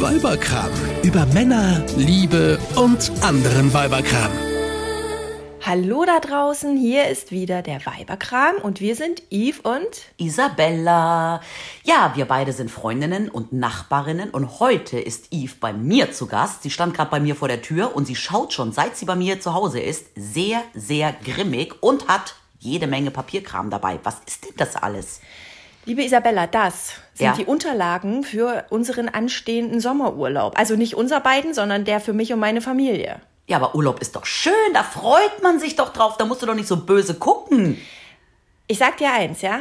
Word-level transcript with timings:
Weiberkram. 0.00 0.70
Über 1.02 1.24
Männer, 1.26 1.82
Liebe 1.96 2.58
und 2.76 3.10
anderen 3.22 3.72
Weiberkram. 3.72 4.30
Hallo 5.64 6.04
da 6.04 6.20
draußen, 6.20 6.76
hier 6.76 7.08
ist 7.08 7.32
wieder 7.32 7.62
der 7.62 7.80
Weiberkram 7.86 8.56
und 8.62 8.80
wir 8.82 8.94
sind 8.94 9.22
Yves 9.30 9.60
und 9.60 9.88
Isabella. 10.18 11.40
Ja, 11.82 12.12
wir 12.14 12.26
beide 12.26 12.52
sind 12.52 12.70
Freundinnen 12.70 13.30
und 13.30 13.54
Nachbarinnen 13.54 14.28
und 14.30 14.60
heute 14.60 15.00
ist 15.00 15.32
Yves 15.32 15.54
bei 15.58 15.72
mir 15.72 16.12
zu 16.12 16.26
Gast. 16.26 16.62
Sie 16.62 16.70
stand 16.70 16.92
gerade 16.92 17.10
bei 17.10 17.18
mir 17.18 17.34
vor 17.34 17.48
der 17.48 17.62
Tür 17.62 17.96
und 17.96 18.06
sie 18.06 18.16
schaut 18.16 18.52
schon, 18.52 18.72
seit 18.72 18.98
sie 18.98 19.06
bei 19.06 19.16
mir 19.16 19.40
zu 19.40 19.54
Hause 19.54 19.80
ist, 19.80 20.08
sehr, 20.14 20.62
sehr 20.74 21.14
grimmig 21.24 21.82
und 21.82 22.06
hat 22.06 22.36
jede 22.58 22.86
Menge 22.86 23.10
Papierkram 23.10 23.70
dabei. 23.70 23.98
Was 24.02 24.16
ist 24.26 24.44
denn 24.44 24.54
das 24.58 24.76
alles? 24.76 25.20
Liebe 25.86 26.02
Isabella, 26.04 26.46
das 26.48 26.94
sind 27.14 27.26
Ja. 27.28 27.32
die 27.34 27.44
Unterlagen 27.44 28.24
für 28.24 28.66
unseren 28.70 29.08
anstehenden 29.08 29.80
Sommerurlaub. 29.80 30.58
Also 30.58 30.74
nicht 30.76 30.94
unser 30.94 31.20
beiden, 31.20 31.54
sondern 31.54 31.84
der 31.84 32.00
für 32.00 32.12
mich 32.12 32.32
und 32.32 32.40
meine 32.40 32.60
Familie. 32.60 33.20
Ja, 33.46 33.56
aber 33.58 33.76
Urlaub 33.76 34.00
ist 34.00 34.16
doch 34.16 34.26
schön, 34.26 34.52
da 34.74 34.82
freut 34.82 35.42
man 35.42 35.60
sich 35.60 35.76
doch 35.76 35.92
drauf, 35.92 36.16
da 36.16 36.24
musst 36.24 36.42
du 36.42 36.46
doch 36.46 36.54
nicht 36.56 36.66
so 36.66 36.76
böse 36.78 37.14
gucken. 37.14 37.80
Ich 38.66 38.78
sag 38.78 38.96
dir 38.96 39.12
eins, 39.12 39.42
ja? 39.42 39.60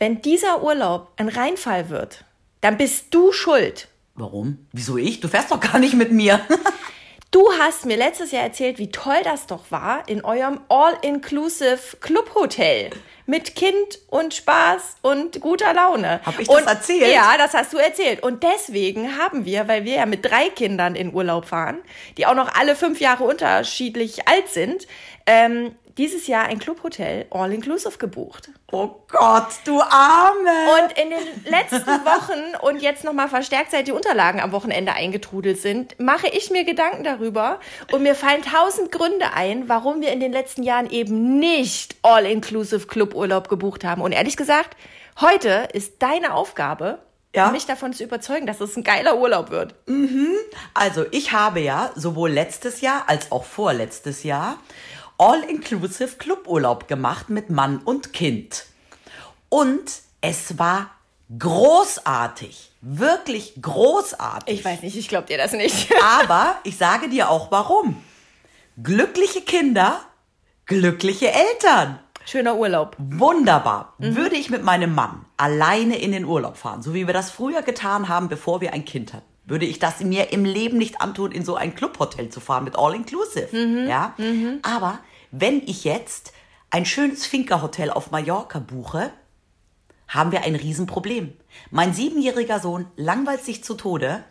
Wenn 0.00 0.20
dieser 0.22 0.62
Urlaub 0.64 1.12
ein 1.16 1.28
Reinfall 1.28 1.88
wird, 1.88 2.24
dann 2.60 2.76
bist 2.76 3.06
du 3.14 3.30
schuld. 3.32 3.86
Warum? 4.16 4.66
Wieso 4.72 4.96
ich? 4.96 5.20
Du 5.20 5.28
fährst 5.28 5.52
doch 5.52 5.60
gar 5.60 5.78
nicht 5.78 5.94
mit 5.94 6.10
mir. 6.10 6.40
Du 7.30 7.46
hast 7.60 7.86
mir 7.86 7.96
letztes 7.96 8.32
Jahr 8.32 8.42
erzählt, 8.42 8.78
wie 8.78 8.90
toll 8.90 9.20
das 9.22 9.46
doch 9.46 9.70
war 9.70 10.08
in 10.08 10.24
eurem 10.24 10.60
All-Inclusive 10.68 11.98
Clubhotel. 12.00 12.90
Mit 13.26 13.54
Kind 13.54 14.00
und 14.08 14.34
Spaß 14.34 14.96
und 15.02 15.40
guter 15.40 15.72
Laune. 15.72 16.20
Hab 16.26 16.40
ich 16.40 16.48
das 16.48 16.56
und, 16.56 16.66
erzählt? 16.66 17.14
Ja, 17.14 17.36
das 17.38 17.54
hast 17.54 17.72
du 17.72 17.76
erzählt. 17.76 18.24
Und 18.24 18.42
deswegen 18.42 19.16
haben 19.16 19.44
wir, 19.44 19.68
weil 19.68 19.84
wir 19.84 19.94
ja 19.94 20.06
mit 20.06 20.24
drei 20.24 20.48
Kindern 20.48 20.96
in 20.96 21.14
Urlaub 21.14 21.44
fahren, 21.44 21.78
die 22.18 22.26
auch 22.26 22.34
noch 22.34 22.52
alle 22.56 22.74
fünf 22.74 22.98
Jahre 22.98 23.22
unterschiedlich 23.22 24.26
alt 24.26 24.48
sind, 24.48 24.88
ähm, 25.26 25.76
dieses 26.00 26.26
Jahr 26.28 26.44
ein 26.46 26.58
Clubhotel 26.58 27.26
All-Inclusive 27.30 27.98
gebucht. 27.98 28.48
Oh 28.72 28.88
Gott, 29.08 29.48
du 29.66 29.82
Arme. 29.82 30.50
Und 30.82 30.98
in 30.98 31.10
den 31.10 31.44
letzten 31.44 31.86
Wochen 32.06 32.56
und 32.62 32.80
jetzt 32.80 33.04
nochmal 33.04 33.28
verstärkt, 33.28 33.70
seit 33.70 33.86
die 33.86 33.92
Unterlagen 33.92 34.40
am 34.40 34.50
Wochenende 34.52 34.94
eingetrudelt 34.94 35.60
sind, 35.60 36.00
mache 36.00 36.28
ich 36.28 36.50
mir 36.50 36.64
Gedanken 36.64 37.04
darüber 37.04 37.60
und 37.92 38.02
mir 38.02 38.14
fallen 38.14 38.40
tausend 38.42 38.90
Gründe 38.90 39.34
ein, 39.34 39.68
warum 39.68 40.00
wir 40.00 40.10
in 40.12 40.20
den 40.20 40.32
letzten 40.32 40.62
Jahren 40.62 40.88
eben 40.88 41.38
nicht 41.38 41.96
All-Inclusive 42.00 42.86
Cluburlaub 42.86 43.50
gebucht 43.50 43.84
haben. 43.84 44.00
Und 44.00 44.12
ehrlich 44.12 44.38
gesagt, 44.38 44.78
heute 45.20 45.68
ist 45.74 45.96
deine 46.00 46.32
Aufgabe, 46.32 47.00
Ja? 47.36 47.50
mich 47.50 47.66
davon 47.66 47.92
zu 47.92 48.04
überzeugen, 48.04 48.46
dass 48.46 48.62
es 48.62 48.74
ein 48.74 48.84
geiler 48.84 49.18
Urlaub 49.18 49.50
wird. 49.50 49.74
Also, 50.72 51.04
ich 51.10 51.32
habe 51.32 51.60
ja 51.60 51.90
sowohl 51.94 52.30
letztes 52.30 52.80
Jahr 52.80 53.04
als 53.06 53.30
auch 53.32 53.44
vorletztes 53.44 54.22
Jahr 54.22 54.56
All-Inclusive 55.20 56.16
Cluburlaub 56.16 56.88
gemacht 56.88 57.28
mit 57.28 57.50
Mann 57.50 57.78
und 57.84 58.14
Kind. 58.14 58.64
Und 59.50 60.00
es 60.22 60.58
war 60.58 60.92
großartig. 61.38 62.72
Wirklich 62.80 63.60
großartig. 63.60 64.60
Ich 64.60 64.64
weiß 64.64 64.80
nicht, 64.80 64.96
ich 64.96 65.08
glaube 65.08 65.26
dir 65.26 65.36
das 65.36 65.52
nicht. 65.52 65.92
Aber 66.22 66.56
ich 66.64 66.78
sage 66.78 67.10
dir 67.10 67.28
auch 67.28 67.50
warum. 67.50 68.02
Glückliche 68.82 69.42
Kinder, 69.42 70.00
glückliche 70.64 71.30
Eltern. 71.30 71.98
Schöner 72.24 72.56
Urlaub. 72.56 72.96
Wunderbar. 72.98 73.92
Würde 73.98 74.36
ich 74.36 74.48
mit 74.48 74.62
meinem 74.64 74.94
Mann 74.94 75.26
alleine 75.36 75.98
in 75.98 76.12
den 76.12 76.24
Urlaub 76.24 76.56
fahren, 76.56 76.80
so 76.80 76.94
wie 76.94 77.06
wir 77.06 77.12
das 77.12 77.30
früher 77.30 77.60
getan 77.60 78.08
haben, 78.08 78.30
bevor 78.30 78.62
wir 78.62 78.72
ein 78.72 78.86
Kind 78.86 79.12
hatten, 79.12 79.26
würde 79.44 79.66
ich 79.66 79.78
das 79.78 80.00
mir 80.00 80.32
im 80.32 80.46
Leben 80.46 80.78
nicht 80.78 81.02
antun, 81.02 81.32
in 81.32 81.44
so 81.44 81.56
ein 81.56 81.74
Clubhotel 81.74 82.30
zu 82.30 82.40
fahren 82.40 82.64
mit 82.64 82.78
All-Inclusive. 82.78 83.48
Ja? 83.86 84.14
Aber 84.62 85.00
wenn 85.30 85.62
ich 85.66 85.84
jetzt 85.84 86.32
ein 86.70 86.84
schönes 86.84 87.26
Finca-Hotel 87.26 87.90
auf 87.90 88.10
Mallorca 88.10 88.58
buche, 88.58 89.12
haben 90.08 90.32
wir 90.32 90.42
ein 90.42 90.56
Riesenproblem. 90.56 91.32
Mein 91.70 91.94
siebenjähriger 91.94 92.58
Sohn 92.60 92.86
langweilt 92.96 93.44
sich 93.44 93.62
zu 93.62 93.74
Tode, 93.74 94.24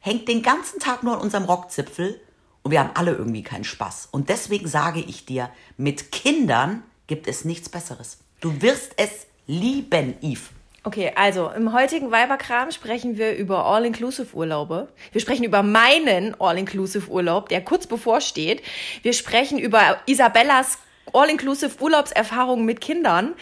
hängt 0.00 0.28
den 0.28 0.42
ganzen 0.42 0.80
Tag 0.80 1.02
nur 1.02 1.14
an 1.14 1.20
unserem 1.20 1.44
Rockzipfel 1.44 2.20
und 2.62 2.70
wir 2.70 2.80
haben 2.80 2.92
alle 2.94 3.12
irgendwie 3.12 3.42
keinen 3.42 3.64
Spaß. 3.64 4.08
Und 4.10 4.28
deswegen 4.28 4.66
sage 4.66 5.00
ich 5.00 5.26
dir, 5.26 5.50
mit 5.76 6.10
Kindern 6.10 6.82
gibt 7.06 7.28
es 7.28 7.44
nichts 7.44 7.68
Besseres. 7.68 8.18
Du 8.40 8.62
wirst 8.62 8.92
es 8.96 9.26
lieben, 9.46 10.14
Yves. 10.22 10.55
Okay, 10.86 11.10
also 11.16 11.50
im 11.50 11.72
heutigen 11.72 12.12
Weiberkram 12.12 12.70
sprechen 12.70 13.18
wir 13.18 13.34
über 13.36 13.66
All-Inclusive-Urlaube. 13.66 14.86
Wir 15.10 15.20
sprechen 15.20 15.42
über 15.42 15.64
meinen 15.64 16.40
All-Inclusive-Urlaub, 16.40 17.48
der 17.48 17.64
kurz 17.64 17.88
bevorsteht. 17.88 18.62
Wir 19.02 19.12
sprechen 19.12 19.58
über 19.58 19.96
Isabellas 20.06 20.78
All-Inclusive-Urlaubserfahrungen 21.12 22.64
mit 22.64 22.80
Kindern. 22.80 23.34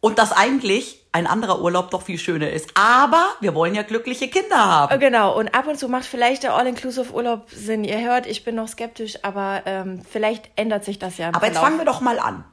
Und 0.00 0.18
dass 0.18 0.32
eigentlich 0.32 1.04
ein 1.12 1.26
anderer 1.26 1.60
Urlaub 1.60 1.90
doch 1.90 2.00
viel 2.00 2.18
schöner 2.18 2.48
ist. 2.48 2.70
Aber 2.72 3.34
wir 3.40 3.54
wollen 3.54 3.74
ja 3.74 3.82
glückliche 3.82 4.28
Kinder 4.28 4.56
haben. 4.56 4.98
Genau, 4.98 5.38
und 5.38 5.54
ab 5.54 5.66
und 5.66 5.78
zu 5.78 5.90
macht 5.90 6.06
vielleicht 6.06 6.42
der 6.42 6.54
All-Inclusive-Urlaub 6.54 7.50
Sinn. 7.50 7.84
Ihr 7.84 8.00
hört, 8.00 8.26
ich 8.26 8.44
bin 8.44 8.54
noch 8.54 8.68
skeptisch, 8.68 9.18
aber 9.24 9.60
ähm, 9.66 10.00
vielleicht 10.10 10.48
ändert 10.56 10.86
sich 10.86 10.98
das 10.98 11.18
ja 11.18 11.28
Aber 11.28 11.44
jetzt 11.44 11.58
Verlauf. 11.58 11.64
fangen 11.64 11.78
wir 11.78 11.84
doch 11.84 12.00
mal 12.00 12.18
an. 12.18 12.44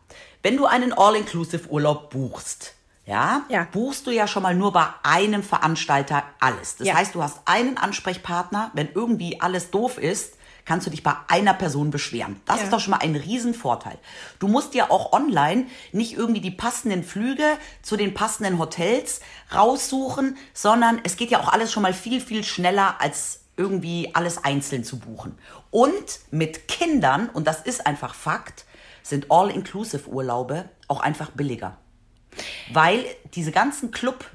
Wenn 0.43 0.57
du 0.57 0.65
einen 0.65 0.91
All-Inclusive-Urlaub 0.91 2.09
buchst, 2.09 2.73
ja, 3.07 3.43
Ja. 3.49 3.67
buchst 3.71 4.05
du 4.05 4.11
ja 4.11 4.27
schon 4.27 4.43
mal 4.43 4.53
nur 4.53 4.71
bei 4.73 4.85
einem 5.01 5.41
Veranstalter 5.41 6.23
alles. 6.39 6.75
Das 6.75 6.87
Ja. 6.87 6.93
heißt, 6.95 7.15
du 7.15 7.23
hast 7.23 7.39
einen 7.45 7.77
Ansprechpartner. 7.77 8.69
Wenn 8.73 8.89
irgendwie 8.93 9.41
alles 9.41 9.71
doof 9.71 9.97
ist, 9.97 10.35
kannst 10.65 10.85
du 10.85 10.91
dich 10.91 11.01
bei 11.01 11.13
einer 11.29 11.53
Person 11.53 11.89
beschweren. 11.91 12.41
Das 12.45 12.57
Ja. 12.57 12.63
ist 12.65 12.73
doch 12.73 12.81
schon 12.81 12.91
mal 12.91 12.97
ein 12.99 13.15
Riesenvorteil. 13.15 13.97
Du 14.39 14.49
musst 14.49 14.73
ja 14.75 14.91
auch 14.91 15.13
online 15.13 15.67
nicht 15.93 16.13
irgendwie 16.17 16.41
die 16.41 16.51
passenden 16.51 17.03
Flüge 17.03 17.57
zu 17.81 17.95
den 17.95 18.13
passenden 18.13 18.59
Hotels 18.59 19.21
raussuchen, 19.55 20.37
sondern 20.53 20.99
es 21.05 21.15
geht 21.15 21.31
ja 21.31 21.39
auch 21.39 21.47
alles 21.53 21.71
schon 21.71 21.83
mal 21.83 21.93
viel, 21.93 22.19
viel 22.19 22.43
schneller 22.43 22.95
als 22.99 23.39
irgendwie 23.55 24.11
alles 24.13 24.43
einzeln 24.43 24.83
zu 24.83 24.99
buchen. 24.99 25.37
Und 25.71 26.19
mit 26.31 26.67
Kindern, 26.67 27.29
und 27.29 27.47
das 27.47 27.61
ist 27.61 27.87
einfach 27.87 28.13
Fakt, 28.13 28.65
sind 29.03 29.31
All-Inclusive-Urlaube 29.31 30.69
auch 30.89 30.99
einfach 30.99 31.31
billiger. 31.31 31.77
Weil 32.71 33.03
diese 33.33 33.51
ganzen 33.51 33.91
Club, 33.91 34.25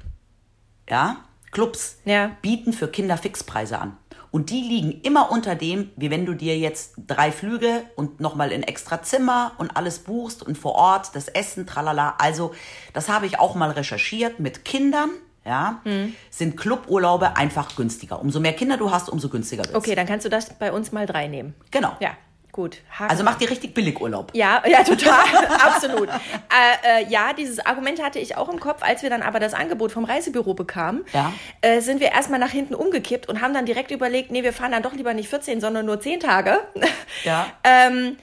ja, 0.89 1.17
Clubs 1.51 1.97
Ja. 2.05 2.31
bieten 2.41 2.73
für 2.73 2.87
Kinder 2.87 3.17
Fixpreise 3.17 3.79
an. 3.79 3.97
Und 4.31 4.49
die 4.49 4.61
liegen 4.61 4.99
immer 5.01 5.31
unter 5.31 5.53
dem, 5.53 5.91
wie 5.95 6.09
wenn 6.09 6.25
du 6.25 6.33
dir 6.33 6.57
jetzt 6.57 6.93
drei 7.05 7.31
Flüge 7.31 7.83
und 7.95 8.19
nochmal 8.19 8.51
ein 8.51 8.63
extra 8.63 9.03
Zimmer 9.03 9.51
und 9.59 9.77
alles 9.77 9.99
buchst 9.99 10.41
und 10.41 10.57
vor 10.57 10.73
Ort 10.73 11.11
das 11.15 11.27
Essen, 11.27 11.67
tralala. 11.67 12.15
Also, 12.17 12.55
das 12.93 13.09
habe 13.09 13.27
ich 13.27 13.39
auch 13.39 13.53
mal 13.53 13.69
recherchiert 13.69 14.39
mit 14.39 14.65
Kindern, 14.65 15.11
ja, 15.45 15.81
Hm. 15.83 16.15
sind 16.31 16.57
Cluburlaube 16.57 17.35
einfach 17.37 17.75
günstiger. 17.75 18.19
Umso 18.19 18.39
mehr 18.39 18.53
Kinder 18.53 18.77
du 18.77 18.89
hast, 18.89 19.07
umso 19.07 19.29
günstiger 19.29 19.65
wird's. 19.65 19.75
Okay, 19.75 19.93
dann 19.93 20.07
kannst 20.07 20.25
du 20.25 20.29
das 20.29 20.49
bei 20.57 20.71
uns 20.71 20.91
mal 20.91 21.05
drei 21.05 21.27
nehmen. 21.27 21.53
Genau. 21.69 21.95
Ja, 21.99 22.17
gut. 22.53 22.77
Haken 22.97 23.11
Also 23.11 23.23
mach 23.25 23.35
dir 23.35 23.49
richtig 23.49 23.73
billig 23.73 23.99
Urlaub. 23.99 24.31
Ja, 24.33 24.63
ja, 24.65 24.83
total, 24.83 25.25
absolut. 25.59 26.07
Äh, 26.07 27.01
äh, 27.03 27.09
ja, 27.09 27.33
dieses 27.33 27.59
Argument 27.65 28.01
hatte 28.01 28.19
ich 28.19 28.37
auch 28.37 28.47
im 28.47 28.59
Kopf. 28.61 28.81
Als 28.81 29.03
wir 29.03 29.09
dann 29.09 29.21
aber 29.21 29.41
das 29.41 29.53
Angebot 29.53 29.91
vom 29.91 30.05
Reisebüro 30.05 30.53
bekamen, 30.53 31.03
Ja. 31.11 31.33
äh, 31.61 31.81
sind 31.81 31.99
wir 31.99 32.11
erstmal 32.13 32.39
nach 32.39 32.51
hinten 32.51 32.75
umgekippt 32.75 33.27
und 33.27 33.41
haben 33.41 33.53
dann 33.53 33.65
direkt 33.65 33.91
überlegt, 33.91 34.31
nee, 34.31 34.43
wir 34.43 34.53
fahren 34.53 34.71
dann 34.71 34.83
doch 34.83 34.93
lieber 34.93 35.13
nicht 35.13 35.27
14, 35.29 35.59
sondern 35.59 35.85
nur 35.85 35.99
10 35.99 36.21
Tage. 36.21 36.59
Ja. 37.25 37.47
ähm, 37.65 38.17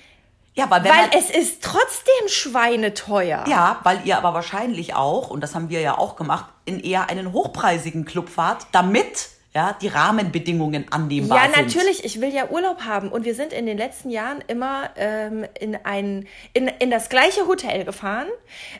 Ja, 0.54 0.68
weil 0.70 0.82
wenn 0.84 0.90
weil 0.92 1.08
man, 1.08 1.10
es 1.18 1.30
ist 1.30 1.62
trotzdem 1.62 2.28
schweineteuer. 2.28 3.44
Ja, 3.48 3.80
weil 3.82 4.00
ihr 4.04 4.16
aber 4.16 4.34
wahrscheinlich 4.34 4.94
auch, 4.94 5.30
und 5.30 5.40
das 5.42 5.54
haben 5.54 5.68
wir 5.70 5.80
ja 5.80 5.96
auch 5.98 6.16
gemacht, 6.16 6.46
in 6.64 6.80
eher 6.80 7.08
einen 7.08 7.32
hochpreisigen 7.32 8.04
Club 8.04 8.28
fahrt, 8.28 8.66
damit 8.72 9.28
ja, 9.52 9.76
die 9.82 9.88
Rahmenbedingungen 9.88 10.86
annehmbar 10.92 11.38
Ja, 11.38 11.52
sind. 11.52 11.66
natürlich. 11.66 12.04
Ich 12.04 12.20
will 12.20 12.32
ja 12.32 12.50
Urlaub 12.50 12.82
haben. 12.82 13.08
Und 13.10 13.24
wir 13.24 13.34
sind 13.34 13.52
in 13.52 13.66
den 13.66 13.76
letzten 13.76 14.08
Jahren 14.08 14.44
immer 14.46 14.90
ähm, 14.94 15.44
in, 15.58 15.76
ein, 15.82 16.28
in, 16.52 16.68
in 16.68 16.88
das 16.92 17.08
gleiche 17.08 17.48
Hotel 17.48 17.84
gefahren. 17.84 18.28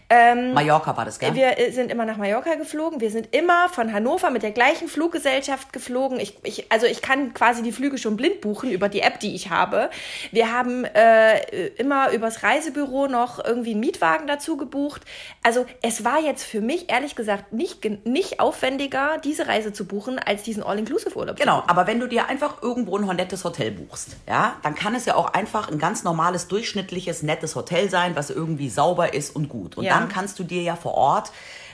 Ähm, 0.09 0.55
Mallorca 0.55 0.97
war 0.97 1.05
das, 1.05 1.19
gell? 1.19 1.35
Wir 1.35 1.59
äh, 1.59 1.73
sind 1.73 1.91
immer 1.91 2.05
nach 2.05 2.19
Mallorca 2.19 2.55
geflogen. 2.55 3.01
Wir 3.01 3.11
sind 3.11 3.35
immer 3.35 3.69
von 3.69 3.93
Hannover 3.93 4.31
mit 4.31 4.45
der 4.45 4.53
gleichen 4.53 4.87
Fluggesellschaft 4.87 5.73
geflogen. 5.73 6.21
Ich, 6.21 6.37
ich, 6.45 6.71
also 6.71 6.87
ich 6.87 7.03
kann 7.03 7.35
quasi 7.35 7.65
die 7.65 7.73
Flüge 7.73 7.99
schon 7.99 8.17
blind 8.17 8.41
buchen 8.41 8.71
über 8.71 8.89
die 8.89 9.01
App, 9.01 9.19
die 9.19 9.35
ich 9.35 9.51
habe. 9.51 9.91
Wir 10.31 10.53
haben 10.53 10.85
äh, 10.85 11.67
immer 11.79 12.13
übers 12.13 12.45
Reisebüro 12.45 13.09
noch 13.09 13.45
irgendwie 13.45 13.73
einen 13.73 13.81
Mietwagen 13.81 14.29
dazu 14.29 14.57
gebucht. 14.57 15.03
Also 15.43 15.67
es 15.83 16.05
war 16.05 16.21
jetzt 16.21 16.45
für 16.45 16.61
mich 16.61 16.93
ehrlich 16.93 17.17
gesagt 17.17 17.53
nicht, 17.53 17.85
nicht 18.07 18.39
aufwendiger, 18.39 19.19
diese 19.25 19.49
Reise 19.49 19.73
zu 19.73 19.85
buchen, 19.85 20.21
als 20.21 20.45
diesen 20.45 20.60
All-Inclusive-Urlaub. 20.63 21.37
zu 21.37 21.43
Genau, 21.43 21.63
aber 21.67 21.87
wenn 21.87 22.01
du 22.01 22.07
dir 22.09 22.29
einfach 22.29 22.63
irgendwo 22.63 22.97
ein 22.99 23.17
nettes 23.17 23.45
Hotel 23.45 23.71
buchst, 23.73 24.17
ja, 24.29 24.55
dann 24.63 24.75
kann 24.75 24.95
es 24.95 25.05
ja 25.07 25.15
auch 25.15 25.33
einfach 25.33 25.69
ein 25.71 25.79
ganz 25.79 26.05
normales, 26.05 26.49
durchschnittliches, 26.49 27.23
nettes 27.23 27.55
Hotel 27.55 27.91
sein, 27.91 28.17
was 28.17 28.31
irgendwie 28.31 28.69
sauber 28.71 29.15
ist 29.15 29.35
und 29.35 29.49
gut. 29.49 29.77
Und 29.77 29.85
Ja. 29.85 29.99
dann 29.99 30.09
kannst 30.09 30.39
du 30.39 30.45
dir 30.45 30.63
ja 30.63 30.77
vor 30.77 30.95
Ort 30.95 31.33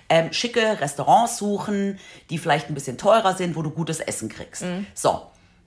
ähm, 0.08 0.32
schicke 0.32 0.80
Restaurants 0.80 1.36
suchen, 1.36 1.98
die 2.30 2.38
vielleicht 2.38 2.68
ein 2.68 2.74
bisschen 2.74 2.96
teurer 2.96 3.34
sind, 3.34 3.56
wo 3.56 3.62
du 3.62 3.70
gutes 3.70 3.98
Essen 3.98 4.28
kriegst. 4.28 4.64
So, 4.94 5.22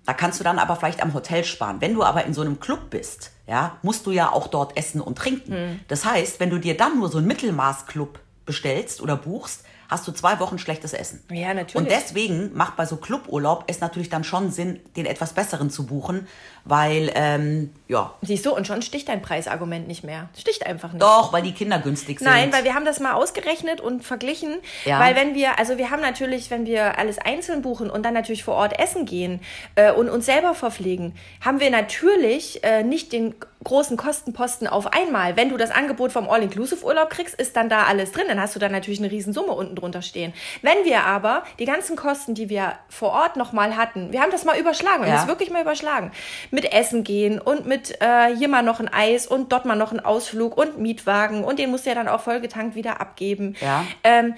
da 0.05 0.13
kannst 0.13 0.39
du 0.39 0.43
dann 0.45 0.59
aber 0.59 0.75
vielleicht 0.77 1.03
am 1.03 1.13
Hotel 1.13 1.43
sparen. 1.43 1.81
Wenn 1.81 1.93
du 1.93 2.03
aber 2.03 2.23
in 2.25 2.33
so 2.33 2.39
einem 2.41 2.59
Club 2.59 2.89
bist, 2.89 3.31
ja, 3.47 3.77
musst 3.81 4.05
du 4.05 4.11
ja 4.11 4.31
auch 4.31 4.47
dort 4.47 4.77
essen 4.77 5.01
und 5.01 5.17
trinken. 5.17 5.81
Das 5.89 6.05
heißt, 6.05 6.39
wenn 6.39 6.49
du 6.49 6.57
dir 6.57 6.77
dann 6.77 6.99
nur 6.99 7.09
so 7.09 7.17
einen 7.17 7.27
Mittelmaß-Club 7.27 8.17
bestellst 8.45 9.01
oder 9.01 9.15
buchst, 9.17 9.63
hast 9.89 10.07
du 10.07 10.11
zwei 10.11 10.39
Wochen 10.39 10.59
schlechtes 10.59 10.93
Essen. 10.93 11.21
Ja, 11.31 11.53
natürlich. 11.53 11.75
Und 11.75 11.89
deswegen 11.89 12.55
macht 12.55 12.77
bei 12.77 12.85
so 12.85 12.95
Cluburlaub 12.95 13.65
es 13.67 13.81
natürlich 13.81 14.09
dann 14.09 14.23
schon 14.23 14.51
Sinn, 14.51 14.79
den 14.95 15.05
etwas 15.05 15.33
besseren 15.33 15.69
zu 15.69 15.85
buchen, 15.85 16.27
weil, 16.69 17.11
ähm, 17.15 17.73
ja, 17.87 18.13
Siehst 18.21 18.45
du, 18.45 18.55
und 18.55 18.67
schon 18.67 18.81
sticht 18.81 19.09
dein 19.09 19.21
Preisargument 19.21 19.87
nicht 19.87 20.03
mehr. 20.03 20.29
Sticht 20.37 20.65
einfach 20.65 20.93
nicht. 20.93 21.01
doch, 21.01 21.33
weil 21.33 21.41
die 21.41 21.53
Kinder 21.53 21.79
günstig 21.79 22.19
sind. 22.19 22.27
Nein, 22.27 22.53
weil 22.53 22.63
wir 22.63 22.75
haben 22.75 22.85
das 22.85 22.99
mal 22.99 23.13
ausgerechnet 23.13 23.81
und 23.81 24.03
verglichen. 24.03 24.57
Ja. 24.85 24.99
Weil 24.99 25.15
wenn 25.15 25.33
wir, 25.35 25.57
also 25.57 25.77
wir 25.77 25.89
haben 25.89 26.01
natürlich, 26.01 26.51
wenn 26.51 26.65
wir 26.65 26.97
alles 26.99 27.17
einzeln 27.17 27.61
buchen 27.61 27.89
und 27.89 28.03
dann 28.05 28.13
natürlich 28.13 28.43
vor 28.43 28.55
Ort 28.55 28.79
essen 28.79 29.05
gehen 29.05 29.41
äh, 29.75 29.91
und 29.91 30.09
uns 30.09 30.25
selber 30.25 30.53
verpflegen, 30.53 31.15
haben 31.43 31.59
wir 31.59 31.71
natürlich 31.71 32.63
äh, 32.63 32.83
nicht 32.83 33.11
den 33.11 33.33
großen 33.63 33.97
Kostenposten 33.97 34.67
auf 34.67 34.93
einmal. 34.93 35.35
Wenn 35.35 35.49
du 35.49 35.57
das 35.57 35.69
Angebot 35.71 36.13
vom 36.13 36.29
All-Inclusive-Urlaub 36.29 37.09
kriegst, 37.09 37.35
ist 37.35 37.57
dann 37.57 37.67
da 37.67 37.83
alles 37.83 38.13
drin. 38.13 38.23
Dann 38.29 38.39
hast 38.39 38.55
du 38.55 38.59
dann 38.59 38.71
natürlich 38.71 38.99
eine 38.99 39.11
Riesensumme 39.11 39.51
unten 39.51 39.75
drunter 39.75 40.01
stehen. 40.01 40.33
Wenn 40.61 40.85
wir 40.85 41.03
aber 41.03 41.43
die 41.59 41.65
ganzen 41.65 41.97
Kosten, 41.97 42.35
die 42.35 42.47
wir 42.47 42.75
vor 42.87 43.11
Ort 43.11 43.35
nochmal 43.35 43.75
hatten, 43.75 44.13
wir 44.13 44.21
haben 44.21 44.31
das 44.31 44.45
mal 44.45 44.57
überschlagen, 44.57 44.99
wir 45.03 45.07
haben 45.07 45.15
Ja. 45.15 45.17
das 45.17 45.27
wirklich 45.27 45.49
mal 45.51 45.61
überschlagen, 45.61 46.11
mit 46.51 46.58
Essen 46.65 47.03
gehen 47.03 47.39
und 47.39 47.65
mit 47.65 48.01
äh, 48.01 48.35
hier 48.35 48.47
mal 48.47 48.61
noch 48.63 48.79
ein 48.79 48.87
Eis 48.91 49.27
und 49.27 49.51
dort 49.51 49.65
mal 49.65 49.75
noch 49.75 49.91
ein 49.91 49.99
Ausflug 49.99 50.57
und 50.57 50.79
Mietwagen 50.79 51.43
und 51.43 51.59
den 51.59 51.71
musst 51.71 51.85
du 51.85 51.89
ja 51.89 51.95
dann 51.95 52.07
auch 52.07 52.21
vollgetankt 52.21 52.75
wieder 52.75 53.01
abgeben. 53.01 53.55
Ja. 53.61 53.85
Ähm, 54.03 54.35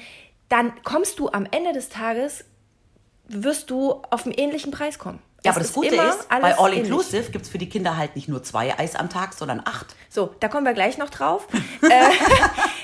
dann 0.50 0.74
kommst 0.84 1.20
du 1.20 1.30
am 1.30 1.48
Ende 1.50 1.74
des 1.74 1.90
Tages, 1.90 2.44
wirst 3.28 3.70
du 3.70 4.02
auf 4.10 4.26
einen 4.26 4.34
ähnlichen 4.34 4.72
Preis 4.72 5.00
kommen. 5.00 5.20
Ja, 5.44 5.52
Es 5.52 5.56
aber 5.58 5.64
das 5.64 5.74
Gute 5.74 5.96
ist, 5.96 6.30
bei 6.30 6.56
All. 6.56 6.74
Inclusive 6.74 7.32
gibt's 7.32 7.50
für 7.50 7.58
die 7.58 7.68
Kinder 7.68 7.98
halt 7.98 8.16
nicht 8.16 8.28
nur 8.28 8.44
zwei 8.44 8.78
Eis 8.78 8.96
am 8.96 9.10
Tag, 9.10 9.34
sondern 9.34 9.60
acht. 9.66 9.96
So, 10.08 10.36
da 10.40 10.48
kommen 10.48 10.66
wir 10.68 10.74
gleich 10.74 11.00
noch 11.00 11.10
drauf. 11.10 11.48
äh, 11.82 11.90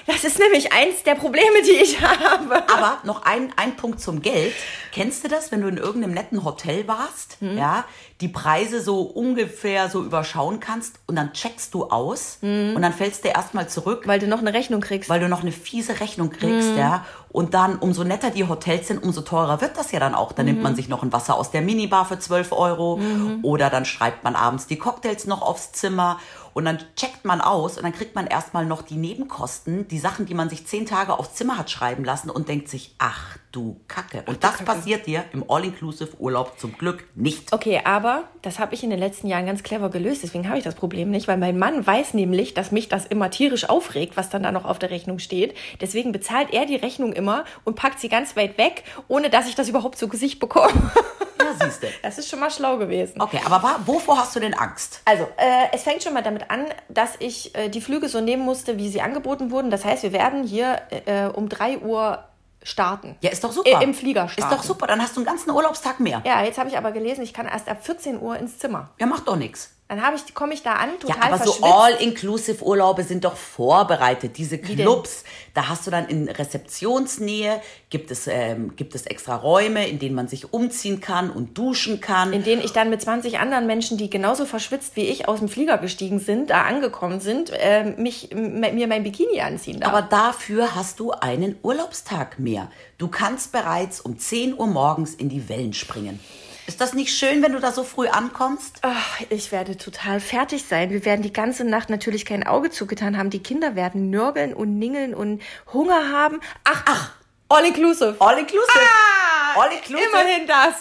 das 0.07 0.23
ist 0.23 0.39
nämlich 0.39 0.73
eins 0.73 1.03
der 1.03 1.13
Probleme, 1.13 1.61
die 1.63 1.73
ich 1.83 2.01
habe. 2.01 2.55
Aber 2.67 2.97
noch 3.03 3.23
ein, 3.25 3.53
ein 3.57 3.75
Punkt 3.75 3.99
zum 4.01 4.23
Geld. 4.23 4.53
Kennst 4.91 5.23
du 5.23 5.27
das, 5.27 5.51
wenn 5.51 5.61
du 5.61 5.67
in 5.67 5.77
irgendeinem 5.77 6.15
netten 6.15 6.43
Hotel 6.43 6.87
warst, 6.87 7.37
Hm. 7.41 7.59
ja, 7.59 7.85
die 8.21 8.27
Preise 8.29 8.81
so 8.81 9.01
ungefähr 9.01 9.89
so 9.89 10.03
überschauen 10.03 10.59
kannst 10.59 10.95
und 11.05 11.15
dann 11.15 11.33
checkst 11.33 11.73
du 11.73 11.85
aus 11.85 12.37
Hm. 12.41 12.75
und 12.75 12.81
dann 12.81 12.91
fällst 12.93 13.23
du 13.23 13.27
erstmal 13.29 13.69
zurück, 13.69 14.03
Weil 14.07 14.19
du 14.19 14.27
noch 14.27 14.39
eine 14.39 14.53
Rechnung 14.53 14.81
kriegst. 14.81 15.07
weil 15.09 15.19
du 15.19 15.29
noch 15.29 15.41
eine 15.41 15.51
fiese 15.51 15.99
Rechnung 15.99 16.31
kriegst, 16.31 16.71
Mhm. 16.71 16.77
ja. 16.77 17.05
Und 17.29 17.53
dann, 17.53 17.75
umso 17.77 18.03
netter 18.03 18.31
die 18.31 18.47
Hotels 18.47 18.87
sind, 18.87 19.03
umso 19.03 19.21
teurer 19.21 19.61
wird 19.61 19.77
das 19.77 19.91
ja 19.91 19.99
dann 19.99 20.15
auch. 20.15 20.31
Dann 20.31 20.45
nimmt 20.47 20.57
Mhm. 20.59 20.63
man 20.63 20.75
sich 20.75 20.89
noch 20.89 21.03
ein 21.03 21.13
Wasser 21.13 21.35
aus 21.37 21.51
der 21.51 21.61
Minibar 21.61 22.05
für 22.05 22.17
12 22.17 22.51
Euro 22.53 22.99
oder 23.43 23.69
dann 23.69 23.85
schreibt 23.85 24.23
man 24.23 24.35
abends 24.35 24.65
die 24.65 24.77
Cocktails 24.77 25.25
noch 25.27 25.43
aufs 25.43 25.71
Zimmer 25.73 26.19
und 26.57 26.65
dann 26.65 26.80
checkt 26.95 27.24
man 27.24 27.39
aus 27.39 27.77
und 27.77 27.83
dann 27.83 27.94
kriegt 27.94 28.15
man 28.15 28.25
erstmal 28.25 28.65
noch 28.65 28.81
die 28.81 28.95
Nebenkosten, 28.95 29.88
die 29.89 30.00
Sachen, 30.00 30.25
die 30.25 30.33
man 30.33 30.50
sich 30.50 30.65
zehn 30.65 30.88
Tage 30.88 31.19
aufs 31.19 31.36
Zimmer 31.36 31.56
hat 31.56 31.69
schreiben 31.69 32.04
lassen 32.04 32.31
und 32.31 32.50
denkt 32.50 32.68
sich, 32.68 32.95
ach 32.98 33.38
du 33.51 33.80
Kacke. 33.88 34.24
Und 34.25 34.44
das 34.44 34.63
passiert 34.63 35.06
dir 35.06 35.24
im 35.33 35.45
All-Inclusive-Urlaub 35.48 36.59
zum 36.59 36.75
Glück 36.75 37.06
nicht. 37.13 37.54
Okay, 37.54 37.81
aber 37.83 38.24
das 38.42 38.57
habe 38.57 38.74
ich 38.74 38.83
in 38.83 38.89
den 38.89 38.98
letzten 38.98 39.27
Jahren 39.27 39.45
ganz 39.45 39.62
clever 39.62 39.92
gelöst. 39.92 40.24
Deswegen 40.24 40.48
habe 40.48 40.57
ich 40.57 40.63
das 40.63 40.74
Problem 40.74 41.12
nicht, 41.12 41.27
weil 41.27 41.38
mein 41.38 41.59
Mann 41.59 41.86
weiß 41.86 42.15
nämlich, 42.15 42.56
dass 42.56 42.71
mich 42.71 42.89
das 42.89 43.06
immer 43.06 43.30
tierisch 43.30 43.69
aufregt, 43.69 44.18
was 44.18 44.31
dann 44.31 44.42
da 44.42 44.51
noch 44.51 44.65
auf 44.65 44.80
der 44.80 44.89
Rechnung 44.89 45.19
steht. 45.19 45.56
Deswegen 45.80 46.12
bezahlt 46.12 46.51
er 46.54 46.65
die 46.65 46.75
Rechnung 46.75 47.13
immer 47.13 47.45
und 47.65 47.75
packt 47.75 48.00
sie 48.00 48.09
ganz 48.09 48.36
weit 48.36 48.57
weg, 48.57 48.83
ohne 49.07 49.30
dass 49.30 49.48
ich 49.48 49.54
das 49.54 49.69
überhaupt 49.69 50.00
zu 50.00 50.07
Gesicht 50.07 50.39
bekomme. 50.39 50.92
Ja, 51.39 51.65
siehst 51.65 51.83
du. 51.83 51.87
Das 52.01 52.17
ist 52.17 52.29
schon 52.29 52.39
mal 52.39 52.51
schlau 52.51 52.77
gewesen. 52.77 53.21
Okay, 53.21 53.39
aber 53.45 53.79
wovor 53.85 54.17
hast 54.17 54.35
du 54.35 54.39
denn 54.39 54.53
Angst? 54.53 55.01
Also, 55.05 55.23
äh, 55.37 55.67
es 55.71 55.83
fängt 55.83 56.03
schon 56.03 56.13
mal 56.13 56.23
damit 56.23 56.49
an, 56.49 56.65
dass 56.89 57.11
ich 57.19 57.55
äh, 57.55 57.69
die 57.69 57.81
Flüge 57.81 58.09
so 58.09 58.21
nehmen 58.21 58.43
musste, 58.43 58.77
wie 58.77 58.89
sie 58.89 59.01
angeboten 59.01 59.51
wurden. 59.51 59.69
Das 59.71 59.85
heißt, 59.85 60.03
wir 60.03 60.13
werden 60.13 60.43
hier 60.43 60.81
äh, 61.05 61.25
um 61.27 61.49
3 61.49 61.79
Uhr 61.79 62.23
starten. 62.63 63.15
Ja, 63.21 63.29
ist 63.31 63.43
doch 63.43 63.51
super. 63.51 63.79
Äh, 63.81 63.83
Im 63.83 63.93
Flieger 63.93 64.25
Ist 64.25 64.33
starten. 64.33 64.55
doch 64.55 64.63
super, 64.63 64.87
dann 64.87 65.01
hast 65.01 65.15
du 65.15 65.21
einen 65.21 65.25
ganzen 65.27 65.51
Urlaubstag 65.51 65.99
mehr. 65.99 66.21
Ja, 66.25 66.43
jetzt 66.43 66.57
habe 66.57 66.69
ich 66.69 66.77
aber 66.77 66.91
gelesen, 66.91 67.23
ich 67.23 67.33
kann 67.33 67.47
erst 67.47 67.69
ab 67.69 67.77
14 67.85 68.19
Uhr 68.21 68.37
ins 68.37 68.59
Zimmer. 68.59 68.89
Ja, 68.99 69.05
macht 69.05 69.27
doch 69.27 69.35
nichts. 69.35 69.71
Dann 69.89 70.01
habe 70.01 70.17
ich, 70.17 70.33
komme 70.33 70.53
ich 70.53 70.63
da 70.63 70.73
an, 70.73 70.89
Ja, 71.07 71.13
total 71.15 71.33
aber 71.33 71.45
so 71.45 71.53
verschwitzt. 71.53 71.63
All-Inclusive-Urlaube 71.63 73.03
sind 73.03 73.23
doch 73.23 73.37
vorbereitet. 73.37 74.37
Diese? 74.37 74.57
Clubs, 74.57 75.23
da 75.53 75.69
hast 75.69 75.87
du 75.87 75.91
dann 75.91 76.07
in 76.07 76.27
Rezeptionsnähe, 76.27 77.61
gibt 77.89 78.11
es, 78.11 78.27
ähm, 78.27 78.75
gibt 78.75 78.95
es 78.95 79.05
extra 79.05 79.35
Räume, 79.37 79.87
in 79.87 79.97
denen 79.99 80.13
man 80.13 80.27
sich 80.27 80.51
umziehen 80.51 80.99
kann 80.99 81.29
und 81.29 81.57
duschen 81.57 82.01
kann. 82.01 82.33
in 82.33 82.43
denen 82.43 82.61
ich 82.61 82.73
dann 82.73 82.89
mit 82.89 83.01
20 83.01 83.39
anderen 83.39 83.65
Menschen, 83.65 83.97
die 83.97 84.09
genauso 84.09 84.45
verschwitzt 84.45 84.95
wie 84.95 85.05
ich 85.05 85.27
aus 85.27 85.39
dem 85.39 85.47
Flieger 85.47 85.77
gestiegen 85.77 86.19
sind, 86.19 86.49
da 86.49 86.63
angekommen 86.63 87.19
sind, 87.21 87.51
äh, 87.51 87.85
mich, 87.97 88.29
mir 88.33 88.87
mein 88.87 89.03
Bikini 89.03 89.39
anziehen 89.41 89.79
darf. 89.79 89.93
aber 89.93 90.01
dafür 90.01 90.75
hast 90.75 90.99
du 90.99 91.11
einen 91.11 91.55
Urlaubstag 91.63 92.39
mehr. 92.39 92.69
Du 92.97 93.07
kannst 93.07 93.51
bereits 93.53 94.01
um 94.01 94.19
10 94.19 94.57
Uhr 94.57 94.67
morgens 94.67 95.13
in 95.15 95.29
die 95.29 95.47
Wellen 95.47 95.73
springen. 95.73 96.19
Ist 96.67 96.81
das 96.81 96.93
nicht 96.93 97.17
schön, 97.17 97.41
wenn 97.41 97.53
du 97.53 97.59
da 97.61 97.71
so 97.71 97.85
früh 97.85 98.07
ankommst? 98.09 98.79
Ach, 98.81 99.21
ich 99.29 99.53
werde 99.53 99.77
total 99.77 100.19
fertig 100.19 100.65
sein. 100.65 100.89
Wir 100.89 101.05
werden 101.05 101.21
die 101.21 101.31
ganze 101.31 101.63
Nacht 101.63 101.89
natürlich 101.89 102.25
kein 102.25 102.45
Auge 102.45 102.69
zugetan 102.69 103.17
haben. 103.17 103.29
Die 103.29 103.41
Kinder 103.41 103.75
werden 103.75 104.09
nörgeln 104.09 104.53
und 104.53 104.77
ningeln 104.77 105.15
und 105.15 105.41
Hunger 105.71 106.11
haben. 106.11 106.41
Ach, 106.65 106.83
ach, 106.85 107.11
all 107.47 107.65
inclusive. 107.65 108.17
All-Inclusive. 108.19 108.79
Ah, 108.79 109.61
All-Inclusive. 109.61 110.09
Immerhin 110.09 110.45
das. 110.45 110.75